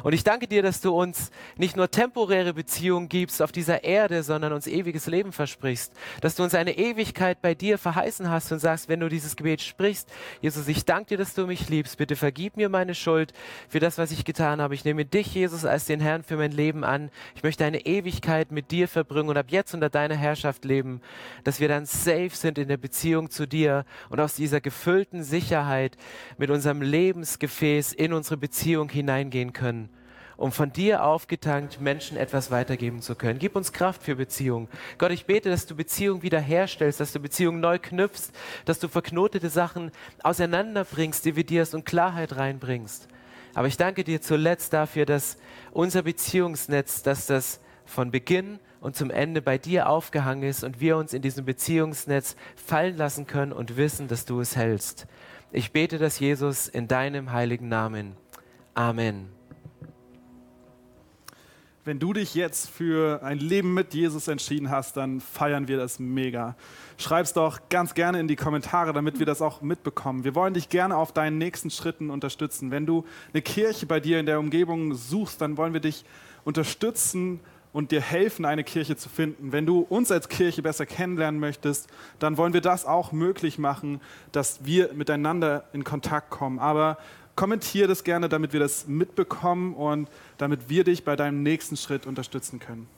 [0.03, 4.22] Und ich danke dir, dass du uns nicht nur temporäre Beziehungen gibst auf dieser Erde,
[4.22, 5.93] sondern uns ewiges Leben versprichst.
[6.20, 9.62] Dass du uns eine Ewigkeit bei dir verheißen hast und sagst, wenn du dieses Gebet
[9.62, 10.11] sprichst,
[10.41, 11.97] Jesus, ich danke dir, dass du mich liebst.
[11.97, 13.32] Bitte vergib mir meine Schuld
[13.68, 14.74] für das, was ich getan habe.
[14.74, 17.11] Ich nehme dich, Jesus, als den Herrn für mein Leben an.
[17.35, 21.01] Ich möchte eine Ewigkeit mit dir verbringen und ab jetzt unter deiner Herrschaft leben.
[21.45, 25.97] Dass wir dann safe sind in der Beziehung zu dir und aus dieser gefüllten Sicherheit
[26.39, 29.88] mit unserem Lebensgefäß in unsere Beziehung hineingehen können können,
[30.36, 33.38] um von dir aufgetankt Menschen etwas weitergeben zu können.
[33.38, 34.68] Gib uns Kraft für Beziehungen.
[34.98, 38.32] Gott, ich bete, dass du Beziehungen wiederherstellst, dass du Beziehungen neu knüpfst,
[38.64, 43.08] dass du verknotete Sachen auseinanderbringst, dividierst und Klarheit reinbringst.
[43.54, 45.36] Aber ich danke dir zuletzt dafür, dass
[45.70, 50.96] unser Beziehungsnetz, dass das von Beginn und zum Ende bei dir aufgehangen ist und wir
[50.96, 55.06] uns in diesem Beziehungsnetz fallen lassen können und wissen, dass du es hältst.
[55.52, 58.16] Ich bete das, Jesus, in deinem heiligen Namen.
[58.74, 59.34] Amen.
[61.87, 65.99] Wenn du dich jetzt für ein Leben mit Jesus entschieden hast, dann feiern wir das
[65.99, 66.57] mega.
[66.97, 70.24] Schreib's doch ganz gerne in die Kommentare, damit wir das auch mitbekommen.
[70.24, 72.70] Wir wollen dich gerne auf deinen nächsten Schritten unterstützen.
[72.70, 73.05] Wenn du
[73.35, 76.07] eine Kirche bei dir in der Umgebung suchst, dann wollen wir dich
[76.45, 77.41] unterstützen
[77.74, 79.53] und dir helfen, eine Kirche zu finden.
[79.53, 84.01] Wenn du uns als Kirche besser kennenlernen möchtest, dann wollen wir das auch möglich machen,
[84.32, 86.61] dass wir miteinander in Kontakt kommen.
[86.61, 86.97] Aber
[87.37, 90.09] kommentiere das gerne, damit wir das mitbekommen und
[90.39, 92.89] damit wir dich bei deinem nächsten Schritt unterstützen können.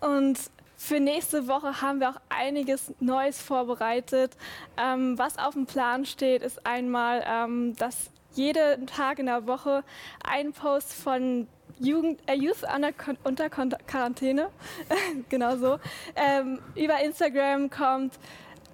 [0.00, 0.38] Und
[0.76, 4.36] für nächste Woche haben wir auch einiges Neues vorbereitet.
[4.76, 9.82] Ähm, was auf dem Plan steht, ist einmal, ähm, dass jeden Tag in der Woche
[10.22, 11.46] ein Post von
[11.78, 12.92] Jugend, äh, Youth unter,
[13.24, 14.48] unter Quarantäne,
[15.28, 15.78] genau so,
[16.16, 18.18] ähm, über Instagram kommt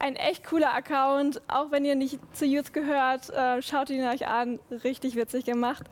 [0.01, 1.41] ein echt cooler Account.
[1.47, 4.59] Auch wenn ihr nicht zu Youth gehört, äh, schaut ihn euch an.
[4.83, 5.85] Richtig witzig gemacht.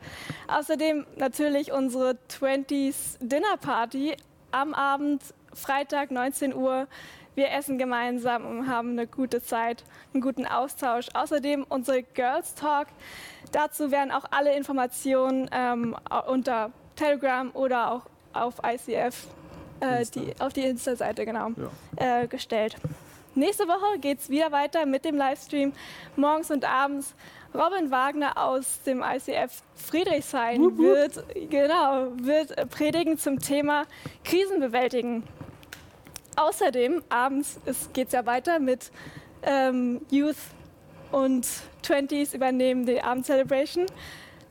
[0.47, 4.17] Außerdem natürlich unsere 20s Dinner Party
[4.51, 5.21] am Abend,
[5.53, 6.87] Freitag 19 Uhr.
[7.35, 9.83] Wir essen gemeinsam und haben eine gute Zeit,
[10.13, 11.07] einen guten Austausch.
[11.13, 12.87] Außerdem unsere Girls Talk.
[13.51, 15.95] Dazu werden auch alle Informationen ähm,
[16.27, 18.01] unter Telegram oder auch
[18.33, 19.27] auf ICF,
[19.79, 21.51] äh, die, auf die Insta-Seite genau,
[21.97, 22.23] ja.
[22.23, 22.75] äh, gestellt.
[23.39, 25.71] Nächste Woche geht es wieder weiter mit dem Livestream
[26.17, 27.15] morgens und abends.
[27.53, 33.85] Robin Wagner aus dem ICF Friedrichshain wird, genau, wird predigen zum Thema
[34.25, 35.23] Krisen bewältigen.
[36.35, 37.61] außerdem, abends
[37.93, 38.91] geht es ja weiter mit
[39.43, 40.35] ähm, Youth
[41.13, 41.47] und
[41.81, 43.85] 20s übernehmen die Abend-Celebration.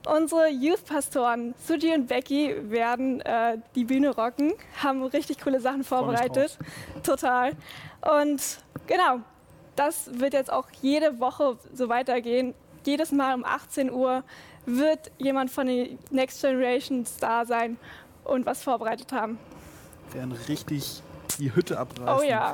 [0.06, 6.56] Unsere Youth-Pastoren Suji und Becky werden äh, die Bühne rocken, haben richtig coole Sachen vorbereitet.
[7.02, 7.52] Total.
[8.00, 8.40] Und
[8.88, 9.20] genau,
[9.76, 12.54] das wird jetzt auch jede Woche so weitergehen.
[12.84, 14.24] Jedes Mal um 18 Uhr
[14.66, 17.76] wird jemand von den Next Generations da sein
[18.24, 19.38] und was vorbereitet haben.
[20.12, 21.02] Werden richtig
[21.38, 22.18] die Hütte abreißen.
[22.18, 22.52] Oh ja.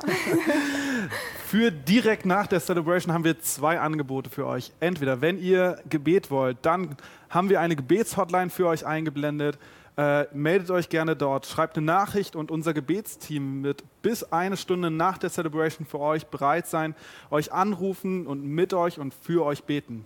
[1.47, 4.71] für direkt nach der Celebration haben wir zwei Angebote für euch.
[4.79, 6.95] Entweder, wenn ihr Gebet wollt, dann
[7.29, 9.57] haben wir eine Gebetshotline für euch eingeblendet.
[9.97, 14.91] Äh, meldet euch gerne dort, schreibt eine Nachricht und unser Gebetsteam wird bis eine Stunde
[14.91, 16.95] nach der Celebration für euch bereit sein,
[17.31, 20.05] euch anrufen und mit euch und für euch beten.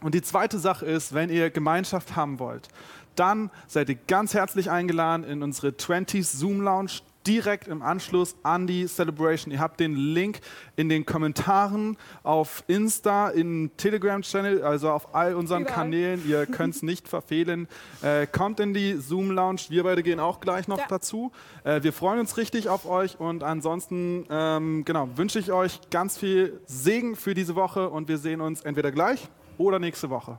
[0.00, 2.68] Und die zweite Sache ist, wenn ihr Gemeinschaft haben wollt,
[3.16, 8.66] dann seid ihr ganz herzlich eingeladen in unsere 20s Zoom Lounge direkt im Anschluss an
[8.66, 9.52] die Celebration.
[9.52, 10.40] Ihr habt den Link
[10.76, 15.76] in den Kommentaren auf Insta, im Telegram-Channel, also auf all unseren Überall.
[15.76, 16.28] Kanälen.
[16.28, 17.68] Ihr könnt es nicht verfehlen.
[18.02, 19.62] Äh, kommt in die Zoom-Lounge.
[19.68, 20.86] Wir beide gehen auch gleich noch ja.
[20.88, 21.32] dazu.
[21.64, 26.18] Äh, wir freuen uns richtig auf euch und ansonsten ähm, genau, wünsche ich euch ganz
[26.18, 30.38] viel Segen für diese Woche und wir sehen uns entweder gleich oder nächste Woche.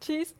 [0.00, 0.34] Tschüss.